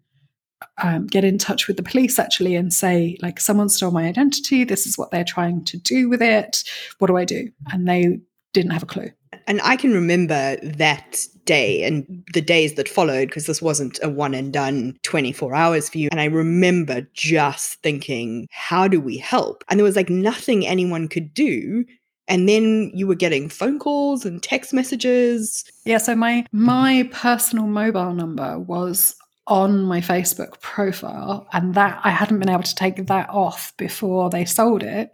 um, 0.82 1.08
get 1.08 1.24
in 1.24 1.38
touch 1.38 1.68
with 1.68 1.78
the 1.78 1.84
police 1.84 2.20
actually 2.20 2.56
and 2.56 2.74
say 2.74 3.18
like 3.22 3.40
someone 3.40 3.70
stole 3.70 3.92
my 3.92 4.06
identity. 4.08 4.64
This 4.64 4.86
is 4.86 4.98
what 4.98 5.12
they're 5.12 5.24
trying 5.24 5.64
to 5.66 5.78
do 5.78 6.10
with 6.10 6.22
it. 6.22 6.64
What 7.00 7.08
do 7.08 7.18
i 7.18 7.26
do? 7.26 7.50
And 7.72 7.88
they 7.88 8.20
didn't 8.54 8.72
have 8.72 8.84
a 8.84 8.88
clue. 8.88 9.12
And 9.48 9.62
i 9.64 9.76
can 9.76 9.94
remember 9.94 10.58
that 10.58 11.26
day 11.46 11.84
and 11.84 12.24
the 12.34 12.42
days 12.42 12.76
that 12.76 12.88
followed 12.88 13.30
because 13.30 13.46
this 13.46 13.62
wasn't 13.62 14.00
a 14.04 14.10
one 14.10 14.34
and 14.34 14.54
done 14.54 14.98
24 15.04 15.56
hours 15.56 15.90
for 15.90 15.98
you. 15.98 16.10
And 16.12 16.22
i 16.22 16.26
remember 16.26 17.08
just 17.14 17.76
thinking 17.82 18.48
how 18.52 18.88
do 18.88 19.00
we 19.00 19.18
help? 19.18 19.64
And 19.70 19.80
there 19.80 19.86
was 19.86 19.96
like 19.96 20.10
nothing 20.10 20.66
anyone 20.66 21.08
could 21.08 21.34
do. 21.34 21.86
And 22.28 22.48
then 22.48 22.92
you 22.94 23.08
were 23.08 23.16
getting 23.16 23.50
phone 23.50 23.80
calls 23.80 24.24
and 24.24 24.42
text 24.42 24.74
messages. 24.74 25.64
Yeah 25.86 25.98
so 25.98 26.16
my 26.16 26.46
my 26.52 27.10
personal 27.12 27.66
mobile 27.66 28.14
number 28.14 28.60
was 28.60 29.16
on 29.50 29.84
my 29.84 30.00
Facebook 30.00 30.62
profile, 30.62 31.48
and 31.52 31.74
that 31.74 32.00
I 32.04 32.12
hadn't 32.12 32.40
been 32.40 32.50
able 32.50 32.64
to 32.64 32.76
take 32.76 33.08
that 33.08 33.30
off 33.30 33.76
before 33.78 34.30
they 34.30 34.46
sold 34.46 34.84
it. 34.84 35.12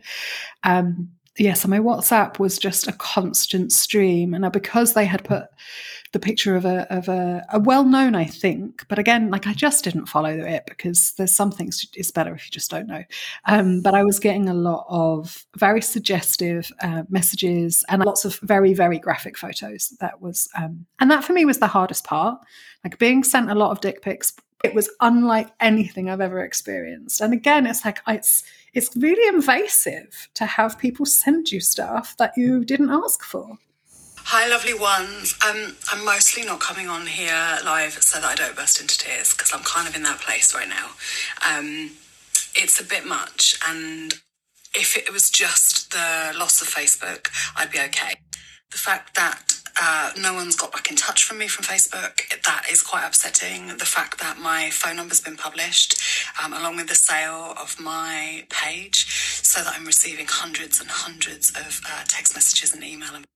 Um, 0.63 1.09
yeah, 1.37 1.53
so 1.53 1.67
my 1.67 1.79
WhatsApp 1.79 2.39
was 2.39 2.57
just 2.57 2.87
a 2.87 2.93
constant 2.93 3.71
stream. 3.71 4.33
And 4.33 4.49
because 4.51 4.93
they 4.93 5.05
had 5.05 5.23
put 5.23 5.45
the 6.15 6.19
picture 6.21 6.55
of 6.55 6.63
a 6.63 6.87
of 6.93 7.09
a, 7.09 7.45
a 7.51 7.59
well 7.59 7.83
known, 7.83 8.15
I 8.15 8.23
think, 8.23 8.87
but 8.87 8.97
again, 8.97 9.29
like 9.29 9.47
I 9.47 9.53
just 9.53 9.83
didn't 9.83 10.05
follow 10.05 10.29
it 10.29 10.63
because 10.65 11.11
there's 11.17 11.35
some 11.35 11.51
things 11.51 11.85
it's 11.93 12.09
better 12.09 12.33
if 12.33 12.45
you 12.45 12.51
just 12.51 12.71
don't 12.71 12.87
know. 12.87 13.03
Um, 13.43 13.81
but 13.81 13.93
I 13.93 14.05
was 14.05 14.17
getting 14.17 14.47
a 14.47 14.53
lot 14.53 14.85
of 14.87 15.45
very 15.57 15.81
suggestive 15.81 16.71
uh, 16.81 17.03
messages 17.09 17.83
and 17.89 18.01
lots 18.01 18.23
of 18.23 18.39
very 18.39 18.73
very 18.73 18.97
graphic 18.97 19.37
photos. 19.37 19.89
That 19.99 20.21
was 20.21 20.47
um, 20.57 20.85
and 21.01 21.11
that 21.11 21.25
for 21.25 21.33
me 21.33 21.43
was 21.43 21.59
the 21.59 21.67
hardest 21.67 22.05
part. 22.05 22.39
Like 22.85 22.97
being 22.97 23.25
sent 23.25 23.51
a 23.51 23.55
lot 23.55 23.71
of 23.71 23.81
dick 23.81 24.01
pics. 24.01 24.31
It 24.63 24.73
was 24.73 24.89
unlike 25.01 25.49
anything 25.59 26.09
I've 26.09 26.21
ever 26.21 26.39
experienced. 26.39 27.19
And 27.19 27.33
again, 27.33 27.65
it's 27.65 27.83
like 27.83 27.99
it's 28.07 28.45
it's 28.73 28.95
really 28.95 29.27
invasive 29.27 30.29
to 30.35 30.45
have 30.45 30.79
people 30.79 31.05
send 31.05 31.51
you 31.51 31.59
stuff 31.59 32.15
that 32.19 32.31
you 32.37 32.63
didn't 32.63 32.89
ask 32.89 33.21
for. 33.21 33.57
Hi, 34.29 34.47
lovely 34.47 34.73
ones. 34.73 35.35
Um, 35.47 35.75
I'm 35.93 36.03
mostly 36.03 36.43
not 36.43 36.59
coming 36.59 36.89
on 36.89 37.05
here 37.05 37.59
live 37.63 37.93
so 38.01 38.19
that 38.19 38.25
I 38.25 38.33
don't 38.33 38.55
burst 38.55 38.81
into 38.81 38.97
tears 38.97 39.33
because 39.33 39.53
I'm 39.53 39.61
kind 39.61 39.87
of 39.87 39.95
in 39.95 40.01
that 40.01 40.19
place 40.19 40.51
right 40.55 40.67
now. 40.67 40.89
Um, 41.47 41.91
it's 42.55 42.81
a 42.81 42.83
bit 42.83 43.05
much, 43.05 43.55
and 43.67 44.15
if 44.73 44.97
it 44.97 45.13
was 45.13 45.29
just 45.29 45.91
the 45.91 46.33
loss 46.39 46.59
of 46.59 46.67
Facebook, 46.67 47.29
I'd 47.55 47.69
be 47.69 47.77
okay. 47.77 48.15
The 48.71 48.79
fact 48.79 49.15
that 49.15 49.43
uh, 49.79 50.09
no 50.19 50.33
one's 50.33 50.55
got 50.55 50.71
back 50.71 50.89
in 50.89 50.95
touch 50.95 51.23
from 51.23 51.37
me 51.37 51.47
from 51.47 51.63
Facebook. 51.63 52.41
That 52.45 52.65
is 52.71 52.81
quite 52.81 53.05
upsetting. 53.05 53.77
The 53.77 53.85
fact 53.85 54.19
that 54.21 54.39
my 54.39 54.71
phone 54.71 54.95
number's 54.95 55.21
been 55.21 55.37
published, 55.37 56.01
um, 56.43 56.51
along 56.51 56.77
with 56.77 56.87
the 56.87 56.95
sale 56.95 57.53
of 57.61 57.79
my 57.79 58.47
page, 58.49 59.05
so 59.43 59.63
that 59.63 59.75
I'm 59.77 59.85
receiving 59.85 60.25
hundreds 60.27 60.81
and 60.81 60.89
hundreds 60.89 61.51
of 61.51 61.79
uh, 61.87 62.05
text 62.07 62.33
messages 62.33 62.73
and 62.73 62.83
email 62.83 63.11
that 63.11 63.34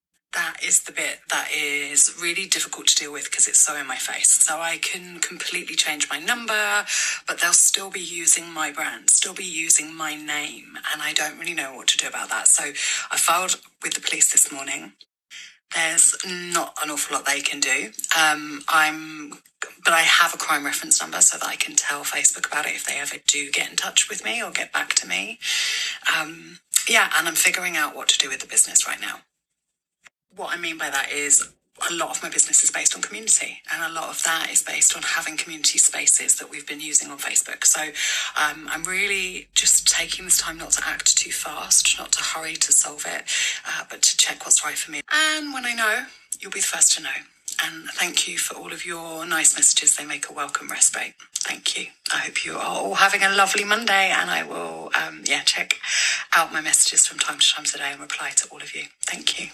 is 0.70 0.84
the 0.84 0.92
bit 0.92 1.20
that 1.32 1.50
is 1.52 2.16
really 2.22 2.46
difficult 2.46 2.86
to 2.86 2.96
deal 2.96 3.12
with 3.12 3.24
because 3.24 3.48
it's 3.48 3.60
so 3.60 3.76
in 3.76 3.88
my 3.88 3.96
face. 3.96 4.30
So 4.30 4.60
I 4.60 4.78
can 4.78 5.20
completely 5.20 5.76
change 5.76 6.08
my 6.12 6.20
number, 6.20 6.86
but 7.28 7.42
they'll 7.42 7.54
still 7.54 7.90
be 7.90 8.00
using 8.00 8.54
my 8.54 8.72
brand, 8.72 9.10
still 9.10 9.34
be 9.34 9.44
using 9.44 9.96
my 9.96 10.16
name, 10.16 10.78
and 10.94 11.02
I 11.02 11.14
don't 11.14 11.40
really 11.40 11.56
know 11.56 11.74
what 11.74 11.88
to 11.88 11.98
do 11.98 12.08
about 12.08 12.30
that. 12.30 12.48
So 12.48 12.66
I 13.12 13.18
filed 13.18 13.60
with 13.82 13.96
the 13.96 14.02
police 14.02 14.32
this 14.32 14.52
morning. 14.52 14.94
There's 15.76 16.16
not 16.26 16.78
an 16.84 16.92
awful 16.92 17.16
lot 17.16 17.26
they 17.26 17.42
can 17.42 17.60
do. 17.60 17.90
Um, 18.20 18.62
I'm, 18.70 19.32
but 19.84 19.94
I 19.94 20.02
have 20.02 20.36
a 20.36 20.38
crime 20.38 20.66
reference 20.66 21.02
number 21.02 21.22
so 21.22 21.40
that 21.40 21.48
I 21.48 21.56
can 21.56 21.76
tell 21.76 22.04
Facebook 22.04 22.48
about 22.48 22.68
it 22.68 22.76
if 22.76 22.86
they 22.86 23.00
ever 23.00 23.16
do 23.28 23.50
get 23.50 23.72
in 23.72 23.76
touch 23.76 24.08
with 24.08 24.24
me 24.24 24.42
or 24.44 24.52
get 24.52 24.72
back 24.72 24.94
to 24.96 25.08
me. 25.08 25.40
Um, 26.16 26.60
yeah, 26.88 27.10
and 27.18 27.28
I'm 27.28 27.36
figuring 27.36 27.76
out 27.76 27.96
what 27.96 28.08
to 28.10 28.20
do 28.20 28.30
with 28.30 28.40
the 28.40 28.48
business 28.48 28.88
right 28.88 29.02
now 29.02 29.22
what 30.36 30.56
I 30.56 30.60
mean 30.60 30.78
by 30.78 30.90
that 30.90 31.12
is 31.12 31.54
a 31.90 31.94
lot 31.94 32.16
of 32.16 32.22
my 32.24 32.30
business 32.30 32.64
is 32.64 32.72
based 32.72 32.96
on 32.96 33.02
community, 33.02 33.62
and 33.72 33.84
a 33.84 33.94
lot 33.94 34.10
of 34.10 34.22
that 34.24 34.50
is 34.52 34.62
based 34.62 34.96
on 34.96 35.04
having 35.04 35.38
community 35.38 35.78
spaces 35.78 36.36
that 36.36 36.50
we've 36.50 36.68
been 36.68 36.82
using 36.82 37.10
on 37.10 37.18
Facebook. 37.18 37.64
So 37.66 37.82
um, 37.82 38.68
I'm 38.70 38.84
really 38.84 39.48
just 39.54 39.88
taking 39.88 40.26
this 40.26 40.38
time 40.38 40.58
not 40.58 40.72
to 40.72 40.84
act 40.86 41.18
too 41.18 41.32
fast, 41.32 41.98
not 41.98 42.12
to 42.14 42.24
hurry 42.24 42.56
to 42.56 42.72
solve 42.72 43.06
it, 43.08 43.24
uh, 43.66 43.84
but 43.90 44.02
to 44.02 44.18
check 44.18 44.46
what's 44.46 44.64
right 44.64 44.78
for 44.78 44.92
me. 44.92 45.02
And 45.12 45.54
when 45.54 45.66
I 45.66 45.74
know, 45.74 46.06
you'll 46.40 46.52
be 46.52 46.60
the 46.60 46.66
first 46.66 46.98
to 46.98 47.04
know. 47.04 47.10
And 47.64 47.90
thank 47.92 48.28
you 48.28 48.38
for 48.38 48.58
all 48.58 48.72
of 48.72 48.86
your 48.86 49.26
nice 49.26 49.56
messages. 49.56 49.96
They 49.96 50.06
make 50.06 50.30
a 50.30 50.34
welcome 50.34 50.70
respite. 50.70 51.14
Thank 51.42 51.78
you. 51.78 51.88
I 52.14 52.20
hope 52.20 52.46
you 52.46 52.54
are 52.54 52.64
all 52.64 52.96
having 52.96 53.24
a 53.24 53.30
lovely 53.30 53.64
Monday, 53.66 54.14
and 54.16 54.30
I 54.30 54.44
will, 54.44 54.92
um, 54.96 55.24
yeah, 55.26 55.42
check 55.42 55.80
out 56.34 56.54
my 56.54 56.62
messages 56.62 57.06
from 57.08 57.20
time 57.20 57.40
to 57.40 57.54
time 57.54 57.66
today 57.66 57.92
and 57.92 58.00
reply 58.00 58.32
to 58.36 58.48
all 58.50 58.62
of 58.62 58.76
you. 58.76 58.84
Thank 59.06 59.40
you 59.40 59.50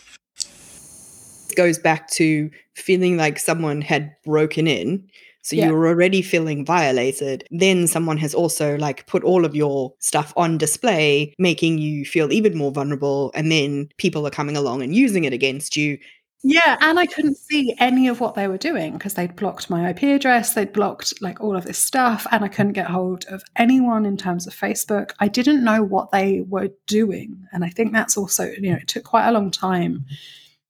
goes 1.55 1.79
back 1.79 2.09
to 2.11 2.51
feeling 2.75 3.17
like 3.17 3.39
someone 3.39 3.81
had 3.81 4.15
broken 4.23 4.67
in. 4.67 5.07
So 5.41 5.55
yeah. 5.55 5.67
you 5.67 5.73
were 5.73 5.87
already 5.87 6.23
feeling 6.23 6.65
violated. 6.65 7.47
Then 7.51 7.85
someone 7.85 8.17
has 8.17 8.33
also 8.33 8.77
like 8.79 9.05
put 9.05 9.23
all 9.23 9.45
of 9.45 9.55
your 9.55 9.93
stuff 9.99 10.33
on 10.35 10.57
display, 10.57 11.35
making 11.37 11.77
you 11.77 12.03
feel 12.03 12.33
even 12.33 12.57
more 12.57 12.71
vulnerable. 12.71 13.31
And 13.35 13.51
then 13.51 13.89
people 13.97 14.25
are 14.25 14.31
coming 14.31 14.57
along 14.57 14.81
and 14.81 14.95
using 14.95 15.23
it 15.23 15.33
against 15.33 15.77
you. 15.77 15.99
Yeah, 16.47 16.77
and 16.79 16.99
I 16.99 17.07
couldn't 17.07 17.37
see 17.37 17.75
any 17.79 18.07
of 18.07 18.19
what 18.19 18.35
they 18.35 18.47
were 18.47 18.59
doing 18.59 18.93
because 18.93 19.15
they'd 19.15 19.35
blocked 19.35 19.67
my 19.67 19.89
IP 19.89 20.03
address, 20.03 20.53
they'd 20.53 20.71
blocked 20.71 21.19
like 21.19 21.41
all 21.41 21.55
of 21.55 21.65
this 21.65 21.79
stuff, 21.79 22.27
and 22.29 22.45
I 22.45 22.49
couldn't 22.49 22.73
get 22.73 22.85
hold 22.85 23.25
of 23.25 23.43
anyone 23.55 24.05
in 24.05 24.15
terms 24.15 24.45
of 24.45 24.53
Facebook. 24.53 25.13
I 25.17 25.27
didn't 25.27 25.63
know 25.63 25.81
what 25.81 26.11
they 26.11 26.41
were 26.47 26.69
doing. 26.85 27.47
And 27.51 27.65
I 27.65 27.69
think 27.69 27.93
that's 27.93 28.15
also, 28.15 28.45
you 28.45 28.69
know, 28.69 28.77
it 28.77 28.87
took 28.87 29.03
quite 29.05 29.27
a 29.27 29.31
long 29.31 29.49
time 29.49 30.05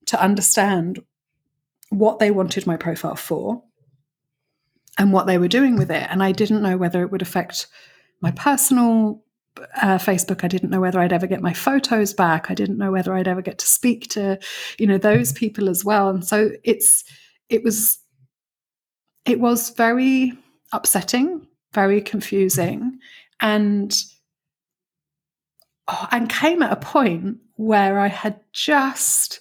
to 0.05 0.21
understand 0.21 1.03
what 1.89 2.19
they 2.19 2.31
wanted 2.31 2.65
my 2.65 2.77
profile 2.77 3.17
for 3.17 3.61
and 4.97 5.11
what 5.11 5.27
they 5.27 5.37
were 5.37 5.49
doing 5.49 5.75
with 5.75 5.91
it. 5.91 6.07
And 6.09 6.23
I 6.23 6.31
didn't 6.31 6.63
know 6.63 6.77
whether 6.77 7.01
it 7.01 7.11
would 7.11 7.21
affect 7.21 7.67
my 8.21 8.31
personal 8.31 9.24
uh, 9.81 9.97
Facebook. 9.97 10.43
I 10.43 10.47
didn't 10.47 10.69
know 10.69 10.81
whether 10.81 10.99
I'd 10.99 11.13
ever 11.13 11.27
get 11.27 11.41
my 11.41 11.53
photos 11.53 12.13
back. 12.13 12.49
I 12.49 12.53
didn't 12.53 12.77
know 12.77 12.91
whether 12.91 13.13
I'd 13.13 13.27
ever 13.27 13.41
get 13.41 13.57
to 13.59 13.67
speak 13.67 14.09
to, 14.09 14.39
you 14.77 14.87
know, 14.87 14.97
those 14.97 15.31
people 15.33 15.69
as 15.69 15.83
well. 15.85 16.09
And 16.09 16.25
so 16.25 16.51
it's, 16.63 17.03
it 17.49 17.63
was, 17.63 17.99
it 19.25 19.39
was 19.39 19.71
very 19.71 20.33
upsetting, 20.71 21.47
very 21.73 22.01
confusing, 22.01 22.99
and 23.41 23.95
oh, 25.87 26.07
and 26.11 26.29
came 26.29 26.61
at 26.61 26.71
a 26.71 26.77
point 26.77 27.37
where 27.55 27.99
I 27.99 28.07
had 28.07 28.39
just 28.53 29.39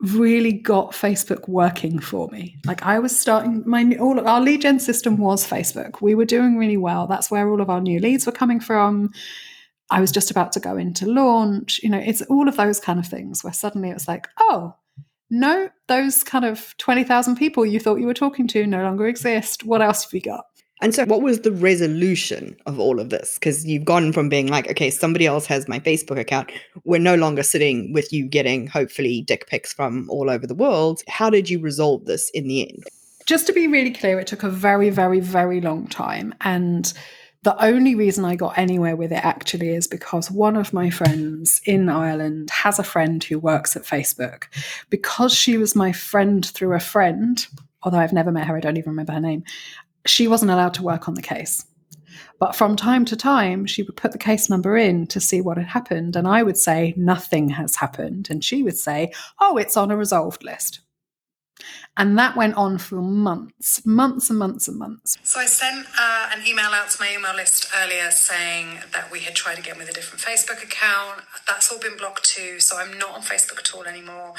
really 0.00 0.52
got 0.52 0.92
Facebook 0.92 1.48
working 1.48 1.98
for 1.98 2.28
me. 2.28 2.56
Like 2.64 2.84
I 2.84 2.98
was 2.98 3.18
starting 3.18 3.62
my 3.66 3.96
all 3.98 4.26
our 4.26 4.40
lead 4.40 4.62
gen 4.62 4.78
system 4.78 5.16
was 5.16 5.46
Facebook. 5.46 6.00
We 6.00 6.14
were 6.14 6.24
doing 6.24 6.56
really 6.56 6.76
well. 6.76 7.06
That's 7.06 7.30
where 7.30 7.48
all 7.48 7.60
of 7.60 7.70
our 7.70 7.80
new 7.80 7.98
leads 7.98 8.24
were 8.26 8.32
coming 8.32 8.60
from. 8.60 9.10
I 9.90 10.00
was 10.00 10.12
just 10.12 10.30
about 10.30 10.52
to 10.52 10.60
go 10.60 10.76
into 10.76 11.06
launch. 11.06 11.80
You 11.82 11.90
know, 11.90 11.98
it's 11.98 12.22
all 12.22 12.48
of 12.48 12.56
those 12.56 12.78
kind 12.78 12.98
of 12.98 13.06
things 13.06 13.42
where 13.42 13.52
suddenly 13.52 13.90
it 13.90 13.94
was 13.94 14.06
like, 14.06 14.28
oh, 14.38 14.74
no, 15.30 15.68
those 15.88 16.22
kind 16.22 16.44
of 16.44 16.74
20,000 16.78 17.36
people 17.36 17.66
you 17.66 17.80
thought 17.80 18.00
you 18.00 18.06
were 18.06 18.14
talking 18.14 18.46
to 18.48 18.66
no 18.66 18.82
longer 18.82 19.06
exist. 19.06 19.64
What 19.64 19.82
else 19.82 20.04
have 20.04 20.12
you 20.12 20.20
got? 20.20 20.44
And 20.80 20.94
so, 20.94 21.04
what 21.04 21.22
was 21.22 21.40
the 21.40 21.52
resolution 21.52 22.56
of 22.66 22.78
all 22.78 23.00
of 23.00 23.10
this? 23.10 23.34
Because 23.34 23.66
you've 23.66 23.84
gone 23.84 24.12
from 24.12 24.28
being 24.28 24.46
like, 24.46 24.70
okay, 24.70 24.90
somebody 24.90 25.26
else 25.26 25.46
has 25.46 25.68
my 25.68 25.80
Facebook 25.80 26.18
account. 26.18 26.52
We're 26.84 27.00
no 27.00 27.16
longer 27.16 27.42
sitting 27.42 27.92
with 27.92 28.12
you 28.12 28.26
getting 28.26 28.68
hopefully 28.68 29.22
dick 29.22 29.48
pics 29.48 29.72
from 29.72 30.08
all 30.08 30.30
over 30.30 30.46
the 30.46 30.54
world. 30.54 31.02
How 31.08 31.30
did 31.30 31.50
you 31.50 31.58
resolve 31.58 32.04
this 32.04 32.30
in 32.30 32.46
the 32.46 32.68
end? 32.68 32.84
Just 33.26 33.46
to 33.48 33.52
be 33.52 33.66
really 33.66 33.90
clear, 33.90 34.20
it 34.20 34.28
took 34.28 34.44
a 34.44 34.48
very, 34.48 34.88
very, 34.88 35.20
very 35.20 35.60
long 35.60 35.88
time. 35.88 36.32
And 36.42 36.92
the 37.42 37.60
only 37.62 37.94
reason 37.94 38.24
I 38.24 38.36
got 38.36 38.56
anywhere 38.56 38.96
with 38.96 39.12
it 39.12 39.24
actually 39.24 39.70
is 39.70 39.86
because 39.86 40.30
one 40.30 40.56
of 40.56 40.72
my 40.72 40.90
friends 40.90 41.60
in 41.64 41.88
Ireland 41.88 42.50
has 42.50 42.78
a 42.78 42.84
friend 42.84 43.22
who 43.22 43.38
works 43.38 43.76
at 43.76 43.82
Facebook. 43.82 44.44
Because 44.90 45.34
she 45.34 45.58
was 45.58 45.74
my 45.74 45.92
friend 45.92 46.46
through 46.46 46.74
a 46.74 46.80
friend, 46.80 47.44
although 47.82 47.98
I've 47.98 48.12
never 48.12 48.32
met 48.32 48.46
her, 48.46 48.56
I 48.56 48.60
don't 48.60 48.76
even 48.76 48.90
remember 48.90 49.12
her 49.12 49.20
name 49.20 49.44
she 50.06 50.28
wasn't 50.28 50.50
allowed 50.50 50.74
to 50.74 50.82
work 50.82 51.08
on 51.08 51.14
the 51.14 51.22
case. 51.22 51.64
But 52.38 52.54
from 52.54 52.76
time 52.76 53.04
to 53.06 53.16
time, 53.16 53.66
she 53.66 53.82
would 53.82 53.96
put 53.96 54.12
the 54.12 54.18
case 54.18 54.48
number 54.48 54.76
in 54.76 55.06
to 55.08 55.20
see 55.20 55.40
what 55.40 55.56
had 55.56 55.66
happened. 55.66 56.14
And 56.14 56.26
I 56.26 56.42
would 56.42 56.56
say, 56.56 56.94
nothing 56.96 57.48
has 57.50 57.76
happened. 57.76 58.28
And 58.30 58.44
she 58.44 58.62
would 58.62 58.76
say, 58.76 59.12
oh, 59.40 59.56
it's 59.56 59.76
on 59.76 59.90
a 59.90 59.96
resolved 59.96 60.44
list. 60.44 60.80
And 61.96 62.16
that 62.16 62.36
went 62.36 62.54
on 62.54 62.78
for 62.78 63.02
months, 63.02 63.84
months 63.84 64.30
and 64.30 64.38
months 64.38 64.68
and 64.68 64.78
months. 64.78 65.18
So 65.24 65.40
I 65.40 65.46
sent 65.46 65.84
uh, 65.98 66.30
an 66.32 66.46
email 66.46 66.66
out 66.66 66.90
to 66.90 67.02
my 67.02 67.12
email 67.12 67.34
list 67.34 67.68
earlier 67.76 68.12
saying 68.12 68.78
that 68.92 69.10
we 69.10 69.20
had 69.20 69.34
tried 69.34 69.58
again 69.58 69.78
with 69.78 69.88
a 69.88 69.92
different 69.92 70.22
Facebook 70.22 70.62
account. 70.62 71.22
That's 71.48 71.72
all 71.72 71.80
been 71.80 71.96
blocked 71.96 72.24
too. 72.24 72.60
So 72.60 72.78
I'm 72.78 72.96
not 72.98 73.16
on 73.16 73.22
Facebook 73.22 73.58
at 73.58 73.74
all 73.74 73.82
anymore. 73.82 74.34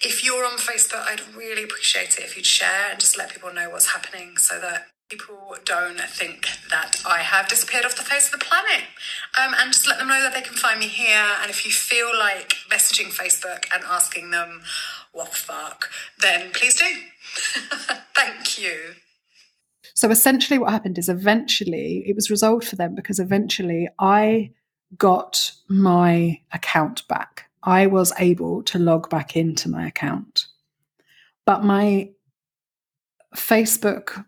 If 0.00 0.24
you're 0.24 0.46
on 0.46 0.56
Facebook, 0.56 1.06
I'd 1.06 1.20
really 1.36 1.64
appreciate 1.64 2.18
it 2.18 2.24
if 2.24 2.34
you'd 2.34 2.46
share 2.46 2.90
and 2.90 2.98
just 2.98 3.18
let 3.18 3.30
people 3.30 3.52
know 3.52 3.68
what's 3.68 3.92
happening 3.92 4.38
so 4.38 4.58
that 4.60 4.86
people 5.12 5.56
don't 5.66 6.00
think 6.00 6.48
that 6.70 7.02
I 7.06 7.18
have 7.18 7.46
disappeared 7.48 7.84
off 7.84 7.96
the 7.96 8.02
face 8.02 8.32
of 8.32 8.38
the 8.38 8.44
planet. 8.44 8.84
Um, 9.38 9.54
and 9.58 9.72
just 9.72 9.86
let 9.86 9.98
them 9.98 10.08
know 10.08 10.22
that 10.22 10.32
they 10.32 10.40
can 10.40 10.56
find 10.56 10.80
me 10.80 10.86
here. 10.86 11.26
And 11.40 11.50
if 11.50 11.66
you 11.66 11.70
feel 11.70 12.10
like 12.18 12.54
messaging 12.70 13.12
Facebook 13.12 13.64
and 13.74 13.84
asking 13.84 14.30
them, 14.30 14.62
what 15.12 15.30
the 15.30 15.36
fuck, 15.36 15.90
then 16.18 16.50
please 16.52 16.76
do. 16.76 16.86
Thank 18.14 18.58
you. 18.58 18.94
So 19.94 20.10
essentially, 20.10 20.58
what 20.58 20.70
happened 20.70 20.96
is 20.96 21.10
eventually 21.10 22.04
it 22.06 22.16
was 22.16 22.30
resolved 22.30 22.66
for 22.66 22.76
them 22.76 22.94
because 22.94 23.18
eventually 23.18 23.88
I 23.98 24.52
got 24.96 25.52
my 25.68 26.40
account 26.52 27.06
back. 27.08 27.50
I 27.62 27.86
was 27.86 28.12
able 28.18 28.62
to 28.64 28.78
log 28.78 29.10
back 29.10 29.36
into 29.36 29.68
my 29.68 29.86
account. 29.86 30.46
But 31.44 31.64
my 31.64 32.10
Facebook 33.36 34.24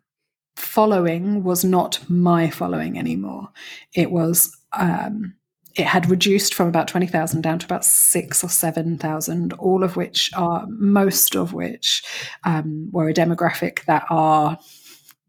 following 0.56 1.42
was 1.42 1.64
not 1.64 1.98
my 2.08 2.50
following 2.50 2.98
anymore. 2.98 3.48
It 3.94 4.10
was 4.10 4.56
um, 4.72 5.34
it 5.74 5.86
had 5.86 6.08
reduced 6.08 6.54
from 6.54 6.68
about 6.68 6.86
20,000 6.86 7.40
down 7.40 7.58
to 7.58 7.66
about 7.66 7.84
six 7.84 8.44
or 8.44 8.48
7,000, 8.48 9.52
all 9.54 9.82
of 9.82 9.96
which 9.96 10.30
are, 10.34 10.66
most 10.68 11.34
of 11.34 11.52
which 11.52 12.04
um, 12.44 12.88
were 12.92 13.08
a 13.08 13.14
demographic 13.14 13.84
that 13.86 14.04
are 14.08 14.56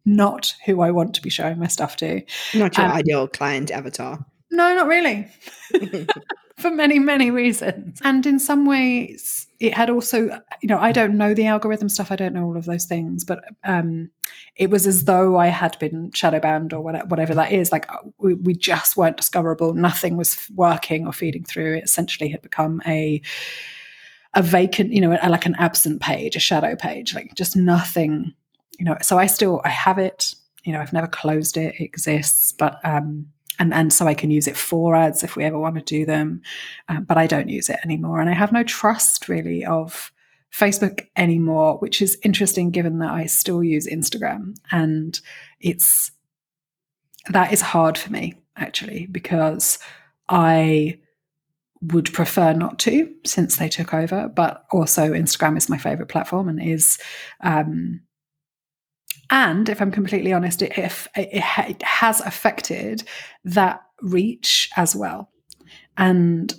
not 0.06 0.54
who 0.66 0.82
I 0.82 0.92
want 0.92 1.16
to 1.16 1.22
be 1.22 1.32
showing 1.32 1.58
my 1.58 1.68
stuff 1.68 1.96
to. 1.98 2.22
Not 2.54 2.78
your 2.78 2.86
um, 2.86 2.92
ideal 2.92 3.28
client 3.28 3.72
avatar. 3.72 4.24
No, 4.52 4.76
not 4.76 4.88
really. 4.88 5.28
For 6.58 6.70
many, 6.70 7.00
many 7.00 7.32
reasons. 7.32 8.00
And 8.04 8.26
in 8.26 8.40
some 8.40 8.66
ways, 8.66 9.48
it 9.60 9.74
had 9.74 9.90
also, 9.90 10.40
you 10.62 10.70
know, 10.70 10.78
I 10.78 10.92
don't 10.92 11.18
know 11.18 11.34
the 11.34 11.48
algorithm 11.48 11.90
stuff. 11.90 12.12
I 12.12 12.16
don't 12.16 12.34
know 12.34 12.46
all 12.46 12.56
of 12.56 12.66
those 12.66 12.86
things, 12.86 13.26
but 13.26 13.44
um, 13.64 14.12
it 14.56 14.70
was 14.70 14.88
as 14.88 15.04
though 15.04 15.38
I 15.38 15.48
had 15.48 15.78
been 15.80 16.12
shadow 16.12 16.40
banned 16.40 16.74
or 16.74 16.82
whatever, 16.82 17.36
that 17.36 17.52
is. 17.52 17.72
Like 17.72 17.90
we, 18.18 18.36
we 18.36 18.54
just 18.54 18.96
weren't 18.96 19.18
discoverable. 19.18 19.74
Nothing 19.74 20.16
was 20.16 20.50
working 20.56 21.06
or 21.06 21.12
feeding 21.12 21.44
through. 21.44 21.76
It 21.76 21.84
essentially 21.84 22.30
had 22.30 22.42
become 22.42 22.82
a 22.86 23.22
a 24.34 24.42
vacant, 24.42 24.92
you 24.92 25.00
know, 25.00 25.18
like 25.28 25.46
an 25.46 25.56
absent 25.58 26.02
page, 26.02 26.36
a 26.36 26.42
shadow 26.42 26.76
page, 26.76 27.16
like 27.16 27.34
just 27.36 27.56
nothing, 27.56 28.34
you 28.78 28.86
know. 28.86 28.98
So 29.02 29.18
I 29.18 29.28
still 29.28 29.62
I 29.66 29.70
have 29.70 29.98
it. 29.98 30.34
You 30.64 30.74
know, 30.74 30.80
I've 30.80 30.94
never 30.94 31.08
closed 31.08 31.58
it. 31.58 31.76
It 31.76 31.84
exists, 31.84 32.52
but 32.54 32.80
um, 32.84 33.28
and 33.60 33.74
and 33.74 33.92
so 33.92 34.08
I 34.08 34.14
can 34.14 34.32
use 34.32 34.48
it 34.48 34.58
for 34.58 34.96
ads 34.96 35.24
if 35.24 35.36
we 35.36 35.44
ever 35.44 35.60
want 35.60 35.76
to 35.76 35.82
do 35.82 36.06
them, 36.06 36.42
um, 36.88 37.04
but 37.04 37.18
I 37.18 37.28
don't 37.28 37.50
use 37.50 37.70
it 37.70 37.80
anymore, 37.84 38.20
and 38.22 38.30
I 38.30 38.34
have 38.34 38.52
no 38.52 38.64
trust 38.64 39.28
really 39.28 39.66
of 39.66 40.12
Facebook 40.58 41.08
anymore, 41.16 41.78
which 41.80 42.02
is 42.02 42.18
interesting 42.24 42.72
given 42.72 43.00
that 43.00 43.12
I 43.12 43.26
still 43.26 43.64
use 43.64 43.88
Instagram, 43.88 44.56
and 44.72 45.20
it's 45.60 46.12
that 47.30 47.52
is 47.52 47.62
hard 47.62 47.98
for 47.98 48.12
me 48.12 48.36
actually 48.56 49.08
because 49.08 49.80
I 50.30 51.00
would 51.82 52.14
prefer 52.14 52.54
not 52.54 52.80
to 52.80 53.14
since 53.26 53.58
they 53.58 53.68
took 53.68 53.94
over, 53.94 54.30
but 54.30 54.66
also 54.72 55.12
Instagram 55.12 55.58
is 55.58 55.70
my 55.70 55.78
favorite 55.78 56.08
platform 56.10 56.48
and 56.48 56.62
is 56.62 56.98
um, 57.42 58.02
and 59.30 59.68
if 59.70 59.82
I'm 59.82 59.92
completely 59.92 60.34
honest, 60.34 60.62
it, 60.62 60.78
it, 60.78 60.92
it 61.16 61.84
has 61.84 62.22
affected 62.22 63.04
that 63.44 63.82
reach 64.02 64.70
as 64.78 64.96
well. 64.96 65.32
And 65.98 66.54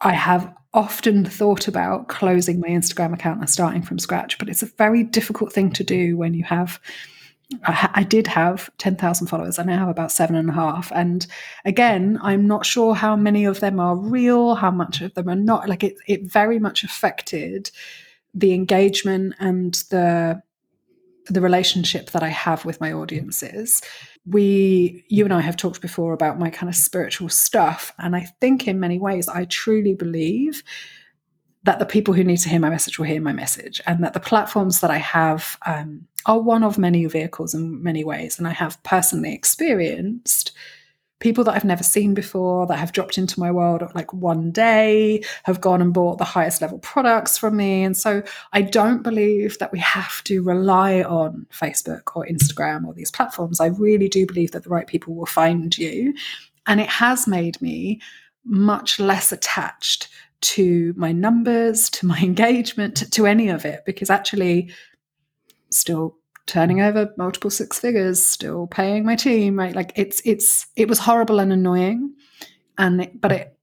I 0.00 0.12
have 0.12 0.54
often 0.74 1.24
thought 1.24 1.66
about 1.66 2.08
closing 2.08 2.60
my 2.60 2.68
Instagram 2.68 3.14
account 3.14 3.40
and 3.40 3.50
starting 3.50 3.82
from 3.82 3.98
scratch, 3.98 4.38
but 4.38 4.48
it's 4.48 4.62
a 4.62 4.66
very 4.66 5.02
difficult 5.02 5.52
thing 5.52 5.72
to 5.72 5.84
do 5.84 6.16
when 6.16 6.34
you 6.34 6.44
have. 6.44 6.78
I, 7.64 7.90
I 7.94 8.02
did 8.02 8.26
have 8.26 8.70
10,000 8.78 9.26
followers. 9.26 9.58
And 9.58 9.70
I 9.70 9.74
now 9.74 9.80
have 9.80 9.88
about 9.88 10.12
seven 10.12 10.36
and 10.36 10.50
a 10.50 10.52
half. 10.52 10.92
And 10.94 11.26
again, 11.64 12.18
I'm 12.22 12.46
not 12.46 12.66
sure 12.66 12.94
how 12.94 13.16
many 13.16 13.46
of 13.46 13.60
them 13.60 13.80
are 13.80 13.96
real, 13.96 14.54
how 14.54 14.70
much 14.70 15.00
of 15.00 15.14
them 15.14 15.28
are 15.28 15.34
not. 15.34 15.68
Like 15.68 15.82
it, 15.82 15.96
it 16.06 16.30
very 16.30 16.58
much 16.58 16.84
affected 16.84 17.70
the 18.34 18.52
engagement 18.52 19.34
and 19.40 19.74
the 19.90 20.42
the 21.28 21.40
relationship 21.40 22.10
that 22.10 22.22
I 22.22 22.28
have 22.28 22.64
with 22.64 22.80
my 22.80 22.92
audiences. 22.92 23.82
We, 24.26 25.04
you 25.08 25.24
and 25.24 25.32
I 25.32 25.40
have 25.40 25.56
talked 25.56 25.80
before 25.80 26.12
about 26.12 26.38
my 26.38 26.50
kind 26.50 26.68
of 26.68 26.76
spiritual 26.76 27.28
stuff. 27.28 27.92
And 27.98 28.14
I 28.14 28.26
think 28.40 28.68
in 28.68 28.80
many 28.80 28.98
ways, 28.98 29.28
I 29.28 29.44
truly 29.46 29.94
believe 29.94 30.62
that 31.64 31.78
the 31.78 31.86
people 31.86 32.14
who 32.14 32.24
need 32.24 32.38
to 32.38 32.48
hear 32.48 32.60
my 32.60 32.70
message 32.70 32.98
will 32.98 33.06
hear 33.06 33.20
my 33.20 33.32
message, 33.32 33.80
and 33.86 34.02
that 34.02 34.14
the 34.14 34.20
platforms 34.20 34.80
that 34.80 34.90
I 34.90 34.98
have 34.98 35.58
um, 35.66 36.06
are 36.24 36.40
one 36.40 36.62
of 36.62 36.78
many 36.78 37.04
vehicles 37.06 37.52
in 37.52 37.82
many 37.82 38.04
ways. 38.04 38.38
And 38.38 38.46
I 38.46 38.52
have 38.52 38.82
personally 38.84 39.34
experienced 39.34 40.52
people 41.20 41.42
that 41.44 41.54
I've 41.54 41.64
never 41.64 41.82
seen 41.82 42.14
before 42.14 42.66
that 42.66 42.78
have 42.78 42.92
dropped 42.92 43.18
into 43.18 43.40
my 43.40 43.50
world 43.50 43.82
like 43.94 44.12
one 44.12 44.50
day, 44.50 45.22
have 45.44 45.60
gone 45.60 45.82
and 45.82 45.92
bought 45.92 46.18
the 46.18 46.24
highest 46.24 46.62
level 46.62 46.78
products 46.78 47.36
from 47.36 47.56
me. 47.56 47.82
And 47.82 47.96
so 47.96 48.22
I 48.52 48.62
don't 48.62 49.02
believe 49.02 49.58
that 49.58 49.72
we 49.72 49.80
have 49.80 50.22
to 50.24 50.42
rely 50.42 51.02
on 51.02 51.46
Facebook 51.50 52.14
or 52.14 52.26
Instagram 52.26 52.86
or 52.86 52.94
these 52.94 53.10
platforms. 53.10 53.60
I 53.60 53.66
really 53.66 54.08
do 54.08 54.26
believe 54.26 54.52
that 54.52 54.62
the 54.62 54.70
right 54.70 54.86
people 54.86 55.14
will 55.14 55.26
find 55.26 55.76
you. 55.76 56.14
And 56.66 56.80
it 56.80 56.88
has 56.88 57.26
made 57.26 57.60
me 57.60 58.00
much 58.44 59.00
less 59.00 59.32
attached 59.32 60.08
to 60.40 60.94
my 60.96 61.10
numbers, 61.10 61.90
to 61.90 62.06
my 62.06 62.18
engagement, 62.22 62.96
to, 62.98 63.10
to 63.10 63.26
any 63.26 63.48
of 63.48 63.64
it, 63.64 63.84
because 63.84 64.10
actually, 64.10 64.70
still 65.70 66.16
turning 66.48 66.80
over 66.80 67.14
multiple 67.16 67.50
six 67.50 67.78
figures, 67.78 68.20
still 68.24 68.66
paying 68.66 69.04
my 69.04 69.14
team, 69.14 69.56
right? 69.56 69.76
Like 69.76 69.92
it's 69.94 70.20
it's 70.24 70.66
it 70.74 70.88
was 70.88 70.98
horrible 70.98 71.38
and 71.38 71.52
annoying, 71.52 72.14
and 72.76 73.02
it, 73.02 73.20
but 73.20 73.30
it 73.30 73.56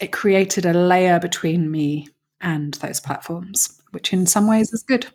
it 0.00 0.12
created 0.12 0.66
a 0.66 0.74
layer 0.74 1.18
between 1.18 1.70
me 1.70 2.08
and 2.40 2.74
those 2.74 3.00
platforms, 3.00 3.80
which 3.92 4.12
in 4.12 4.26
some 4.26 4.46
ways 4.46 4.72
is 4.72 4.82
good. 4.82 5.06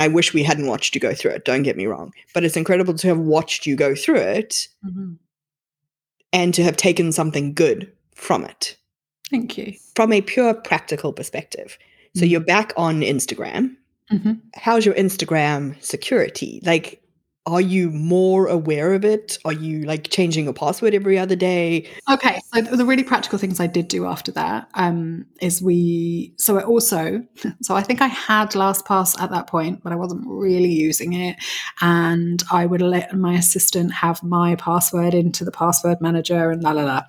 I 0.00 0.08
wish 0.08 0.32
we 0.32 0.42
hadn't 0.42 0.66
watched 0.66 0.94
you 0.94 1.00
go 1.00 1.14
through 1.14 1.32
it. 1.32 1.44
Don't 1.44 1.62
get 1.62 1.76
me 1.76 1.86
wrong, 1.86 2.12
but 2.32 2.42
it's 2.42 2.56
incredible 2.56 2.94
to 2.94 3.08
have 3.08 3.18
watched 3.18 3.66
you 3.66 3.76
go 3.76 3.94
through 3.94 4.16
it 4.16 4.66
mm-hmm. 4.84 5.12
and 6.32 6.54
to 6.54 6.62
have 6.62 6.76
taken 6.76 7.12
something 7.12 7.52
good 7.52 7.92
from 8.14 8.44
it. 8.44 8.76
Thank 9.30 9.58
you. 9.58 9.74
From 9.94 10.12
a 10.12 10.22
pure 10.22 10.54
practical 10.54 11.12
perspective. 11.12 11.78
So 12.14 12.22
mm-hmm. 12.22 12.30
you're 12.30 12.40
back 12.40 12.72
on 12.78 13.02
Instagram. 13.02 13.76
Mm-hmm. 14.12 14.32
How's 14.54 14.84
your 14.84 14.94
Instagram 14.94 15.82
security? 15.82 16.60
Like, 16.64 17.00
are 17.46 17.60
you 17.60 17.90
more 17.90 18.46
aware 18.48 18.92
of 18.92 19.04
it? 19.04 19.38
Are 19.46 19.52
you 19.52 19.82
like 19.82 20.10
changing 20.10 20.44
your 20.44 20.52
password 20.52 20.94
every 20.94 21.18
other 21.18 21.34
day? 21.34 21.88
Okay, 22.10 22.38
so 22.52 22.60
the 22.60 22.84
really 22.84 23.02
practical 23.02 23.38
things 23.38 23.58
I 23.58 23.66
did 23.66 23.88
do 23.88 24.04
after 24.06 24.30
that 24.32 24.68
um, 24.74 25.26
is 25.40 25.62
we. 25.62 26.34
So 26.36 26.58
it 26.58 26.66
also, 26.66 27.24
so 27.62 27.74
I 27.74 27.82
think 27.82 28.02
I 28.02 28.08
had 28.08 28.50
LastPass 28.50 29.20
at 29.20 29.30
that 29.30 29.46
point, 29.46 29.82
but 29.82 29.92
I 29.92 29.96
wasn't 29.96 30.22
really 30.26 30.70
using 30.70 31.14
it, 31.14 31.36
and 31.80 32.42
I 32.52 32.66
would 32.66 32.82
let 32.82 33.16
my 33.16 33.34
assistant 33.34 33.94
have 33.94 34.22
my 34.22 34.54
password 34.56 35.14
into 35.14 35.44
the 35.44 35.52
password 35.52 36.00
manager 36.00 36.50
and 36.50 36.62
la 36.62 36.72
la 36.72 36.84
la. 36.84 37.02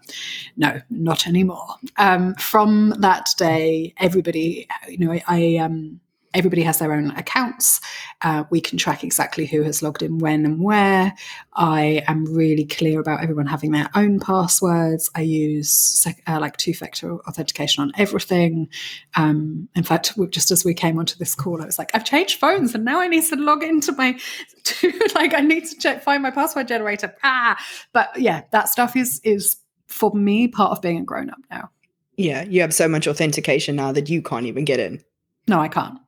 No, 0.56 0.82
not 0.90 1.28
anymore. 1.28 1.76
Um, 1.98 2.36
from 2.36 2.96
that 3.00 3.28
day, 3.38 3.94
everybody, 3.98 4.66
you 4.88 4.98
know, 4.98 5.12
I, 5.12 5.24
I 5.28 5.58
um 5.58 6.00
everybody 6.34 6.62
has 6.64 6.80
their 6.80 6.94
own 6.94 7.12
accounts. 7.12 7.82
Uh, 8.22 8.44
we 8.50 8.62
can 8.62 8.78
track 8.78 9.04
exactly 9.04 9.46
who 9.46 9.64
has 9.64 9.82
logged 9.82 10.02
in 10.02 10.18
when 10.20 10.46
and 10.46 10.64
where. 10.64 11.14
I 11.54 12.04
am 12.08 12.26
really 12.26 12.66
clear 12.66 13.00
about 13.00 13.22
everyone 13.22 13.48
having 13.48 13.72
their 13.72 13.90
own 13.96 14.20
passwords. 14.20 15.10
I 15.16 15.22
use 15.22 15.72
sec- 15.72 16.22
uh, 16.28 16.40
like 16.40 16.58
two 16.58 16.74
factor 16.74 17.18
authentication 17.22 17.84
on 17.84 17.92
everything. 17.98 18.70
Um, 19.16 19.68
in 19.76 19.84
fact, 19.84 20.14
just 20.30 20.52
as 20.52 20.64
we 20.64 20.74
came 20.74 20.98
onto 20.98 21.18
this 21.18 21.36
call, 21.36 21.62
I 21.62 21.66
was 21.66 21.78
like, 21.78 21.92
I've 21.94 22.06
changed 22.06 22.40
phones 22.40 22.74
and 22.74 22.86
now 22.86 23.00
I 23.00 23.08
need 23.08 23.26
to 23.26 23.36
log 23.36 23.64
into 23.64 23.92
my, 23.94 24.18
to, 24.64 25.10
like, 25.16 25.34
I 25.34 25.42
need 25.42 25.66
to 25.66 25.78
check, 25.78 26.04
find 26.04 26.24
my 26.24 26.32
password 26.32 26.68
generator. 26.68 27.16
Ah, 27.24 27.58
but 27.94 28.10
yeah, 28.18 28.44
that 28.52 28.70
stuff 28.70 28.96
is, 28.96 29.20
is 29.24 29.58
for 29.88 30.12
me 30.12 30.48
part 30.48 30.72
of 30.72 30.82
being 30.82 30.98
a 30.98 31.04
grown 31.04 31.30
up 31.30 31.40
now. 31.50 31.70
Yeah, 32.18 32.44
you 32.44 32.62
have 32.62 32.74
so 32.74 32.88
much 32.88 33.08
authentication 33.08 33.76
now 33.76 33.92
that 33.94 34.10
you 34.10 34.22
can't 34.22 34.46
even 34.46 34.66
get 34.66 34.80
in. 34.80 35.04
No, 35.48 35.60
I 35.60 35.68
can't. 35.68 36.00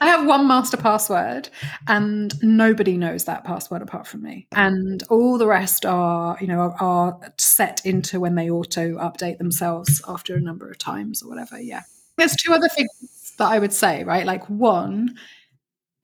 I 0.00 0.06
have 0.06 0.26
one 0.26 0.46
master 0.46 0.76
password 0.76 1.48
and 1.88 2.32
nobody 2.42 2.96
knows 2.96 3.24
that 3.24 3.42
password 3.44 3.82
apart 3.82 4.06
from 4.06 4.22
me. 4.22 4.46
And 4.52 5.02
all 5.10 5.38
the 5.38 5.46
rest 5.46 5.84
are, 5.84 6.38
you 6.40 6.46
know, 6.46 6.74
are, 6.78 7.18
set 7.38 7.84
into 7.84 8.20
when 8.20 8.36
they 8.36 8.48
auto 8.48 8.96
update 8.98 9.38
themselves 9.38 10.00
after 10.06 10.36
a 10.36 10.40
number 10.40 10.70
of 10.70 10.78
times 10.78 11.22
or 11.22 11.28
whatever. 11.28 11.60
Yeah. 11.60 11.82
There's 12.16 12.36
two 12.36 12.52
other 12.52 12.68
things 12.68 13.34
that 13.38 13.48
I 13.48 13.58
would 13.58 13.72
say, 13.72 14.04
right? 14.04 14.24
Like 14.26 14.48
one, 14.48 15.16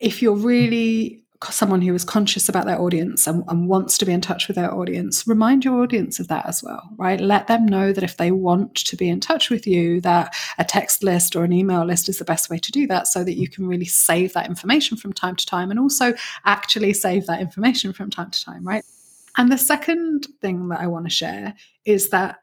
if 0.00 0.22
you're 0.22 0.34
really 0.34 1.23
someone 1.52 1.82
who 1.82 1.94
is 1.94 2.04
conscious 2.04 2.48
about 2.48 2.66
their 2.66 2.80
audience 2.80 3.26
and, 3.26 3.44
and, 3.48 3.68
wants 3.68 3.98
to 3.98 4.06
be 4.06 4.12
in 4.12 4.20
touch 4.20 4.48
with 4.48 4.56
their 4.56 4.72
audience, 4.72 5.26
remind 5.26 5.64
your 5.64 5.82
audience 5.82 6.18
of 6.20 6.28
that 6.28 6.46
as 6.46 6.62
well, 6.62 6.88
right? 6.96 7.20
Let 7.20 7.46
them 7.46 7.66
know 7.66 7.92
that 7.92 8.04
if 8.04 8.16
they 8.16 8.30
want 8.30 8.74
to 8.76 8.96
be 8.96 9.08
in 9.08 9.20
touch 9.20 9.50
with 9.50 9.66
you, 9.66 10.00
that 10.02 10.34
a 10.58 10.64
text 10.64 11.02
list 11.02 11.34
or 11.34 11.44
an 11.44 11.52
email 11.52 11.84
list 11.84 12.08
is 12.08 12.18
the 12.18 12.24
best 12.24 12.50
way 12.50 12.58
to 12.58 12.72
do 12.72 12.86
that 12.86 13.08
so 13.08 13.24
that 13.24 13.34
you 13.34 13.48
can 13.48 13.66
really 13.66 13.84
save 13.84 14.32
that 14.34 14.48
information 14.48 14.96
from 14.96 15.12
time 15.12 15.36
to 15.36 15.46
time 15.46 15.70
and 15.70 15.80
also 15.80 16.14
actually 16.44 16.92
save 16.92 17.26
that 17.26 17.40
information 17.40 17.92
from 17.92 18.10
time 18.10 18.30
to 18.30 18.44
time, 18.44 18.64
right? 18.64 18.84
And 19.36 19.50
the 19.50 19.58
second 19.58 20.26
thing 20.40 20.68
that 20.68 20.80
I 20.80 20.86
want 20.86 21.06
to 21.06 21.10
share 21.10 21.54
is 21.84 22.10
that 22.10 22.38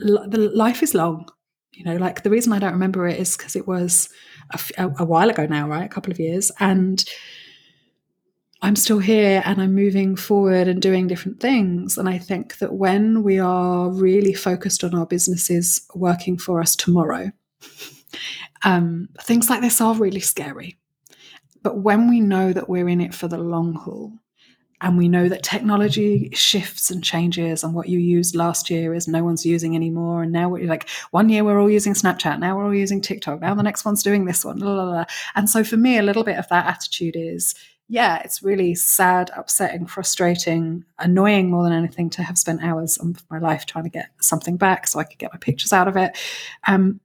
l- 0.00 0.28
the 0.28 0.38
life 0.38 0.82
is 0.82 0.94
long. 0.94 1.28
You 1.72 1.84
know, 1.84 1.96
like 1.96 2.22
the 2.22 2.30
reason 2.30 2.52
I 2.52 2.58
don't 2.58 2.74
remember 2.74 3.08
it 3.08 3.18
is 3.18 3.36
because 3.36 3.56
it 3.56 3.66
was 3.66 4.10
a, 4.76 5.04
while 5.04 5.30
ago 5.30 5.46
now, 5.46 5.66
right? 5.66 5.84
A 5.84 5.88
couple 5.88 6.12
of 6.12 6.20
years. 6.20 6.52
And 6.60 7.02
I'm 8.64 8.76
still 8.76 9.00
here 9.00 9.42
and 9.44 9.60
I'm 9.60 9.74
moving 9.74 10.14
forward 10.14 10.68
and 10.68 10.80
doing 10.80 11.08
different 11.08 11.40
things. 11.40 11.98
And 11.98 12.08
I 12.08 12.16
think 12.18 12.58
that 12.58 12.74
when 12.74 13.24
we 13.24 13.40
are 13.40 13.90
really 13.90 14.32
focused 14.34 14.84
on 14.84 14.94
our 14.94 15.04
businesses 15.04 15.84
working 15.94 16.38
for 16.38 16.60
us 16.60 16.76
tomorrow, 16.76 17.32
um, 18.64 19.08
things 19.20 19.50
like 19.50 19.62
this 19.62 19.80
are 19.80 19.94
really 19.94 20.20
scary. 20.20 20.78
But 21.64 21.78
when 21.78 22.08
we 22.08 22.20
know 22.20 22.52
that 22.52 22.68
we're 22.68 22.88
in 22.88 23.00
it 23.00 23.14
for 23.14 23.26
the 23.26 23.38
long 23.38 23.74
haul, 23.74 24.12
And 24.82 24.98
we 24.98 25.08
know 25.08 25.28
that 25.28 25.44
technology 25.44 26.28
shifts 26.32 26.90
and 26.90 27.04
changes, 27.04 27.62
and 27.62 27.72
what 27.72 27.88
you 27.88 28.00
used 28.00 28.34
last 28.34 28.68
year 28.68 28.92
is 28.94 29.06
no 29.06 29.22
one's 29.22 29.46
using 29.46 29.76
anymore. 29.76 30.24
And 30.24 30.32
now 30.32 30.48
we're 30.48 30.66
like, 30.66 30.88
one 31.12 31.28
year 31.28 31.44
we're 31.44 31.60
all 31.60 31.70
using 31.70 31.94
Snapchat, 31.94 32.40
now 32.40 32.56
we're 32.56 32.64
all 32.64 32.74
using 32.74 33.00
TikTok, 33.00 33.40
now 33.40 33.54
the 33.54 33.62
next 33.62 33.84
one's 33.84 34.02
doing 34.02 34.24
this 34.24 34.44
one. 34.44 34.58
Blah, 34.58 34.74
blah, 34.74 34.84
blah. 34.86 35.04
And 35.36 35.48
so 35.48 35.62
for 35.62 35.76
me, 35.76 35.98
a 35.98 36.02
little 36.02 36.24
bit 36.24 36.36
of 36.36 36.48
that 36.48 36.66
attitude 36.66 37.14
is, 37.16 37.54
yeah, 37.92 38.22
it's 38.24 38.42
really 38.42 38.74
sad, 38.74 39.30
upsetting, 39.36 39.84
frustrating, 39.84 40.82
annoying 40.98 41.50
more 41.50 41.62
than 41.62 41.74
anything 41.74 42.08
to 42.08 42.22
have 42.22 42.38
spent 42.38 42.62
hours 42.62 42.96
of 42.96 43.22
my 43.30 43.38
life 43.38 43.66
trying 43.66 43.84
to 43.84 43.90
get 43.90 44.08
something 44.18 44.56
back 44.56 44.86
so 44.86 44.98
I 44.98 45.04
could 45.04 45.18
get 45.18 45.30
my 45.30 45.38
pictures 45.38 45.74
out 45.74 45.88
of 45.88 45.96
it. 45.98 46.16
Um, 46.66 47.00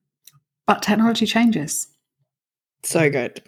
but 0.66 0.82
technology 0.82 1.26
changes. 1.26 1.88
So 2.84 3.10
good 3.10 3.42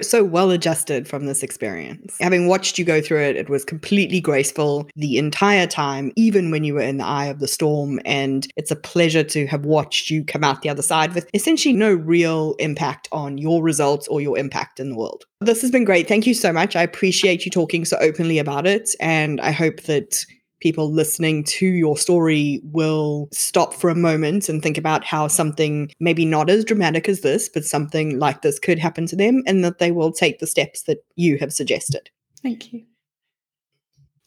so 0.00 0.22
well 0.24 0.50
adjusted 0.50 1.08
from 1.08 1.26
this 1.26 1.42
experience. 1.42 2.16
Having 2.20 2.48
watched 2.48 2.78
you 2.78 2.84
go 2.84 3.00
through 3.00 3.22
it, 3.22 3.36
it 3.36 3.48
was 3.48 3.64
completely 3.64 4.20
graceful 4.20 4.88
the 4.96 5.18
entire 5.18 5.66
time, 5.66 6.12
even 6.16 6.50
when 6.50 6.64
you 6.64 6.74
were 6.74 6.80
in 6.80 6.98
the 6.98 7.04
eye 7.04 7.26
of 7.26 7.40
the 7.40 7.48
storm. 7.48 8.00
And 8.04 8.46
it's 8.56 8.70
a 8.70 8.76
pleasure 8.76 9.24
to 9.24 9.46
have 9.46 9.64
watched 9.64 10.10
you 10.10 10.24
come 10.24 10.44
out 10.44 10.62
the 10.62 10.68
other 10.68 10.82
side 10.82 11.14
with 11.14 11.28
essentially 11.34 11.74
no 11.74 11.94
real 11.94 12.54
impact 12.58 13.08
on 13.12 13.38
your 13.38 13.62
results 13.62 14.06
or 14.08 14.20
your 14.20 14.38
impact 14.38 14.80
in 14.80 14.90
the 14.90 14.96
world. 14.96 15.24
This 15.40 15.62
has 15.62 15.70
been 15.70 15.84
great. 15.84 16.08
Thank 16.08 16.26
you 16.26 16.34
so 16.34 16.52
much. 16.52 16.76
I 16.76 16.82
appreciate 16.82 17.44
you 17.44 17.50
talking 17.50 17.84
so 17.84 17.96
openly 18.00 18.38
about 18.38 18.66
it. 18.66 18.90
And 19.00 19.40
I 19.40 19.50
hope 19.50 19.82
that 19.82 20.24
people 20.66 20.90
listening 20.90 21.44
to 21.44 21.64
your 21.64 21.96
story 21.96 22.60
will 22.64 23.28
stop 23.30 23.72
for 23.72 23.88
a 23.88 23.94
moment 23.94 24.48
and 24.48 24.60
think 24.60 24.76
about 24.76 25.04
how 25.04 25.28
something 25.28 25.92
maybe 26.00 26.24
not 26.24 26.50
as 26.50 26.64
dramatic 26.64 27.08
as 27.08 27.20
this, 27.20 27.48
but 27.48 27.64
something 27.64 28.18
like 28.18 28.42
this 28.42 28.58
could 28.58 28.76
happen 28.76 29.06
to 29.06 29.14
them, 29.14 29.44
and 29.46 29.64
that 29.64 29.78
they 29.78 29.92
will 29.92 30.10
take 30.10 30.40
the 30.40 30.46
steps 30.46 30.82
that 30.82 31.04
you 31.14 31.38
have 31.38 31.52
suggested. 31.52 32.10
Thank 32.42 32.72
you. 32.72 32.82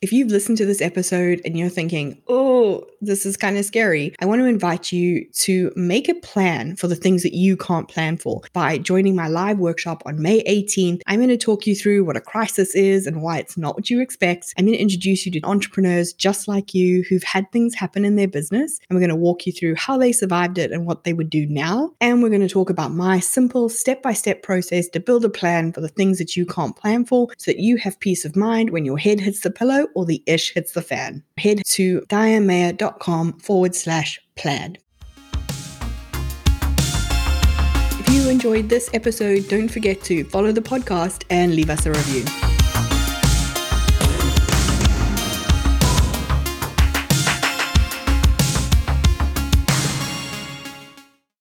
If 0.01 0.13
you've 0.13 0.31
listened 0.31 0.57
to 0.59 0.65
this 0.65 0.79
episode 0.79 1.41
and 1.43 1.59
you're 1.59 1.67
thinking, 1.67 2.21
oh, 2.29 2.85
this 3.01 3.25
is 3.25 3.35
kind 3.35 3.57
of 3.57 3.65
scary, 3.65 4.15
I 4.21 4.25
want 4.27 4.39
to 4.39 4.45
invite 4.45 4.93
you 4.93 5.25
to 5.31 5.73
make 5.75 6.07
a 6.07 6.13
plan 6.13 6.77
for 6.77 6.88
the 6.88 6.95
things 6.95 7.21
that 7.23 7.33
you 7.33 7.57
can't 7.57 7.89
plan 7.89 8.15
for 8.15 8.41
by 8.53 8.77
joining 8.77 9.13
my 9.13 9.27
live 9.27 9.59
workshop 9.59 10.01
on 10.05 10.21
May 10.21 10.41
18th. 10.43 11.01
I'm 11.05 11.19
going 11.19 11.27
to 11.27 11.38
talk 11.38 11.67
you 11.67 11.75
through 11.75 12.05
what 12.05 12.15
a 12.15 12.21
crisis 12.21 12.75
is 12.75 13.07
and 13.07 13.21
why 13.21 13.39
it's 13.39 13.57
not 13.57 13.75
what 13.75 13.89
you 13.89 13.99
expect. 13.99 14.53
I'm 14.57 14.65
going 14.65 14.77
to 14.77 14.81
introduce 14.81 15.25
you 15.25 15.33
to 15.33 15.41
entrepreneurs 15.43 16.13
just 16.13 16.47
like 16.47 16.73
you 16.73 17.03
who've 17.09 17.23
had 17.23 17.51
things 17.51 17.75
happen 17.75 18.05
in 18.05 18.15
their 18.15 18.29
business, 18.29 18.79
and 18.89 18.95
we're 18.95 19.05
going 19.05 19.09
to 19.09 19.17
walk 19.17 19.45
you 19.45 19.51
through 19.51 19.75
how 19.75 19.97
they 19.97 20.13
survived 20.13 20.57
it 20.57 20.71
and 20.71 20.85
what 20.85 21.03
they 21.03 21.12
would 21.12 21.29
do 21.29 21.45
now. 21.45 21.91
And 21.99 22.23
we're 22.23 22.29
going 22.29 22.39
to 22.39 22.47
talk 22.47 22.69
about 22.69 22.93
my 22.93 23.19
simple 23.19 23.67
step 23.67 24.01
by 24.01 24.13
step 24.13 24.43
process 24.43 24.88
to 24.89 25.01
build 25.01 25.25
a 25.25 25.29
plan 25.29 25.73
for 25.73 25.81
the 25.81 25.89
things 25.89 26.19
that 26.19 26.38
you 26.38 26.45
can't 26.45 26.77
plan 26.77 27.03
for 27.03 27.27
so 27.38 27.51
that 27.51 27.59
you 27.59 27.75
have 27.75 27.99
peace 27.99 28.23
of 28.23 28.38
mind 28.38 28.69
when 28.69 28.85
your 28.85 28.97
head 28.97 29.19
hits 29.19 29.41
the 29.41 29.51
pillow 29.51 29.88
or 29.95 30.06
the 30.06 30.23
ish 30.25 30.54
hits 30.54 30.71
the 30.73 30.82
fan. 30.82 31.23
Head 31.38 31.62
to 31.65 32.02
dianemayor.com 32.10 33.39
forward 33.39 33.75
slash 33.75 34.19
plan. 34.36 34.78
If 37.99 38.10
you 38.13 38.30
enjoyed 38.30 38.69
this 38.69 38.89
episode, 38.93 39.47
don't 39.47 39.69
forget 39.69 40.02
to 40.04 40.23
follow 40.25 40.52
the 40.52 40.62
podcast 40.62 41.23
and 41.30 41.56
leave 41.56 41.69
us 41.69 41.86
a 41.86 41.91
review. 41.91 42.59